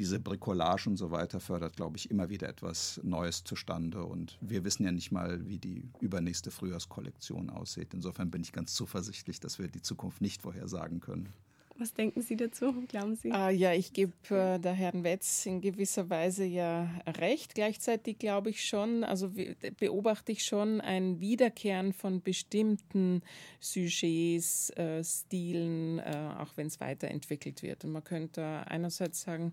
diese 0.00 0.18
Bricolage 0.18 0.88
und 0.88 0.96
so 0.96 1.10
weiter 1.10 1.40
fördert, 1.40 1.76
glaube 1.76 1.98
ich, 1.98 2.10
immer 2.10 2.30
wieder 2.30 2.48
etwas 2.48 2.98
Neues 3.04 3.44
zustande. 3.44 4.02
Und 4.02 4.38
wir 4.40 4.64
wissen 4.64 4.82
ja 4.84 4.92
nicht 4.92 5.12
mal, 5.12 5.46
wie 5.46 5.58
die 5.58 5.90
übernächste 6.00 6.50
Frühjahrskollektion 6.50 7.50
aussieht. 7.50 7.92
Insofern 7.92 8.30
bin 8.30 8.40
ich 8.40 8.52
ganz 8.52 8.72
zuversichtlich, 8.72 9.40
dass 9.40 9.58
wir 9.58 9.68
die 9.68 9.82
Zukunft 9.82 10.22
nicht 10.22 10.40
vorhersagen 10.40 11.00
können. 11.00 11.28
Was 11.76 11.92
denken 11.92 12.22
Sie 12.22 12.36
dazu, 12.36 12.72
glauben 12.88 13.14
Sie? 13.14 13.30
Ah, 13.30 13.50
ja, 13.50 13.74
ich 13.74 13.92
gebe 13.92 14.12
äh, 14.30 14.58
der 14.58 14.72
Herrn 14.72 15.04
Wetz 15.04 15.44
in 15.44 15.60
gewisser 15.60 16.08
Weise 16.08 16.44
ja 16.44 16.90
recht. 17.06 17.54
Gleichzeitig 17.54 18.18
glaube 18.18 18.50
ich 18.50 18.64
schon, 18.66 19.04
also 19.04 19.30
beobachte 19.78 20.32
ich 20.32 20.44
schon 20.44 20.80
ein 20.80 21.20
Wiederkehren 21.20 21.92
von 21.92 22.22
bestimmten 22.22 23.22
Sujets, 23.60 24.70
äh, 24.76 25.04
Stilen, 25.04 25.98
äh, 26.00 26.34
auch 26.38 26.56
wenn 26.56 26.68
es 26.68 26.80
weiterentwickelt 26.80 27.62
wird. 27.62 27.84
Und 27.84 27.92
man 27.92 28.04
könnte 28.04 28.42
einerseits 28.66 29.22
sagen, 29.22 29.52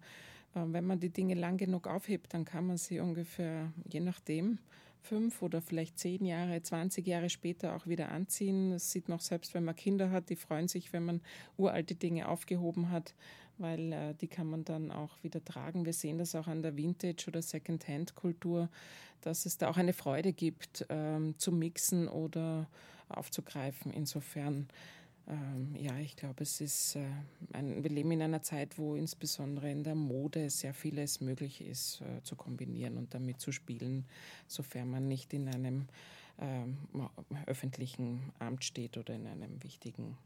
wenn 0.53 0.85
man 0.85 0.99
die 0.99 1.09
Dinge 1.09 1.35
lang 1.35 1.57
genug 1.57 1.87
aufhebt, 1.87 2.33
dann 2.33 2.45
kann 2.45 2.67
man 2.67 2.77
sie 2.77 2.99
ungefähr, 2.99 3.71
je 3.87 3.99
nachdem, 3.99 4.59
fünf 5.07 5.41
oder 5.41 5.61
vielleicht 5.61 5.97
zehn 5.97 6.25
Jahre, 6.25 6.61
20 6.61 7.05
Jahre 7.07 7.29
später 7.29 7.75
auch 7.75 7.87
wieder 7.87 8.11
anziehen. 8.11 8.71
Das 8.71 8.91
sieht 8.91 9.07
man 9.07 9.17
auch 9.17 9.21
selbst, 9.21 9.53
wenn 9.53 9.63
man 9.63 9.75
Kinder 9.75 10.11
hat, 10.11 10.29
die 10.29 10.35
freuen 10.35 10.67
sich, 10.67 10.91
wenn 10.93 11.05
man 11.05 11.21
uralte 11.57 11.95
Dinge 11.95 12.27
aufgehoben 12.27 12.89
hat, 12.91 13.15
weil 13.57 13.93
äh, 13.93 14.13
die 14.15 14.27
kann 14.27 14.47
man 14.47 14.65
dann 14.65 14.91
auch 14.91 15.11
wieder 15.23 15.43
tragen. 15.43 15.85
Wir 15.85 15.93
sehen 15.93 16.17
das 16.17 16.35
auch 16.35 16.47
an 16.47 16.61
der 16.61 16.75
Vintage- 16.75 17.27
oder 17.27 17.41
Second-Hand-Kultur, 17.41 18.69
dass 19.21 19.45
es 19.45 19.57
da 19.57 19.69
auch 19.69 19.77
eine 19.77 19.93
Freude 19.93 20.33
gibt, 20.33 20.85
ähm, 20.89 21.35
zu 21.37 21.51
mixen 21.51 22.07
oder 22.07 22.67
aufzugreifen. 23.09 23.91
Insofern 23.91 24.67
ähm, 25.29 25.75
ja, 25.75 25.97
ich 25.97 26.15
glaube, 26.15 26.43
es 26.43 26.61
ist, 26.61 26.95
äh, 26.95 27.05
ein, 27.51 27.83
wir 27.83 27.89
leben 27.89 28.11
in 28.11 28.21
einer 28.21 28.41
Zeit, 28.41 28.77
wo 28.77 28.95
insbesondere 28.95 29.69
in 29.69 29.83
der 29.83 29.95
Mode 29.95 30.49
sehr 30.49 30.73
vieles 30.73 31.19
möglich 31.19 31.61
ist 31.61 32.01
äh, 32.01 32.23
zu 32.23 32.35
kombinieren 32.35 32.97
und 32.97 33.13
damit 33.13 33.41
zu 33.41 33.51
spielen, 33.51 34.05
sofern 34.47 34.89
man 34.89 35.07
nicht 35.07 35.33
in 35.33 35.49
einem 35.49 35.87
ähm, 36.39 36.77
öffentlichen 37.45 38.31
Amt 38.39 38.63
steht 38.63 38.97
oder 38.97 39.15
in 39.15 39.27
einem 39.27 39.61
wichtigen 39.63 40.17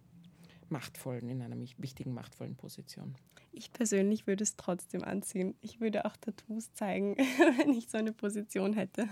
machtvollen, 0.71 1.29
in 1.29 1.41
einer 1.41 1.57
wichtigen 1.77 2.13
machtvollen 2.13 2.55
Position. 2.55 3.15
Ich 3.53 3.73
persönlich 3.73 4.27
würde 4.27 4.43
es 4.43 4.55
trotzdem 4.55 5.03
anziehen. 5.03 5.55
Ich 5.61 5.81
würde 5.81 6.05
auch 6.05 6.15
Tattoos 6.15 6.73
zeigen, 6.73 7.17
wenn 7.57 7.73
ich 7.73 7.89
so 7.89 7.97
eine 7.97 8.13
Position 8.13 8.73
hätte. 8.73 9.07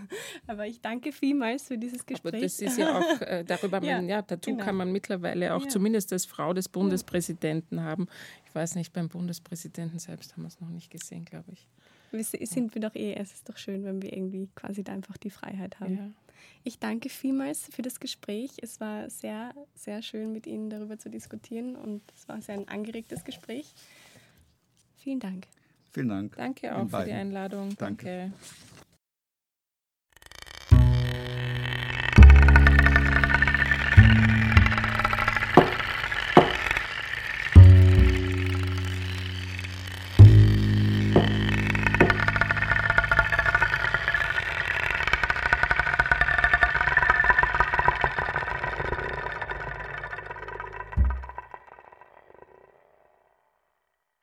Aber 0.48 0.66
ich 0.66 0.80
danke 0.80 1.12
vielmals 1.12 1.68
für 1.68 1.78
dieses 1.78 2.06
Gespräch. 2.06 2.34
Aber 2.34 2.42
das 2.42 2.60
ist 2.60 2.78
ja 2.78 3.00
auch 3.00 3.22
äh, 3.22 3.44
darüber, 3.44 3.84
ja, 3.84 3.98
man, 3.98 4.08
ja, 4.08 4.22
Tattoo 4.22 4.52
genau. 4.52 4.64
kann 4.64 4.76
man 4.76 4.92
mittlerweile 4.92 5.54
auch 5.54 5.64
ja. 5.64 5.70
zumindest 5.70 6.14
als 6.14 6.26
Frau 6.26 6.54
des 6.54 6.70
Bundespräsidenten 6.70 7.82
haben. 7.82 8.08
Ich 8.46 8.56
weiß 8.56 8.76
nicht, 8.76 8.94
beim 8.94 9.10
Bundespräsidenten 9.10 10.00
selbst 10.00 10.34
haben 10.34 10.44
wir 10.44 10.48
es 10.48 10.62
noch 10.62 10.70
nicht 10.70 10.90
gesehen, 10.90 11.26
glaube 11.26 11.52
ich. 11.52 11.68
Sind 12.12 12.74
wir 12.74 12.82
doch 12.82 12.96
eh, 12.96 13.14
es 13.14 13.34
ist 13.34 13.50
doch 13.50 13.58
schön, 13.58 13.84
wenn 13.84 14.02
wir 14.02 14.12
irgendwie 14.14 14.50
quasi 14.56 14.84
da 14.84 14.94
einfach 14.94 15.18
die 15.18 15.30
Freiheit 15.30 15.80
haben. 15.80 15.96
Ja. 15.96 16.12
Ich 16.64 16.80
danke 16.80 17.10
vielmals 17.10 17.70
für 17.72 17.82
das 17.82 18.00
Gespräch. 18.00 18.52
Es 18.62 18.80
war 18.80 19.10
sehr, 19.10 19.54
sehr 19.76 20.02
schön, 20.02 20.32
mit 20.32 20.48
Ihnen 20.48 20.70
darüber 20.70 20.98
zu 20.98 21.10
diskutieren 21.10 21.76
und 21.76 22.02
es 22.16 22.28
war 22.28 22.42
sehr 22.42 22.56
ein 22.56 22.68
angeregtes 22.68 23.24
Gespräch. 23.24 23.74
Vielen 24.98 25.20
Dank. 25.20 25.48
Vielen 25.92 26.10
Dank. 26.10 26.36
Danke 26.36 26.76
auch 26.76 26.90
für 26.90 27.06
die 27.06 27.12
Einladung. 27.12 27.76
Danke. 27.78 28.32
Danke. 28.32 28.34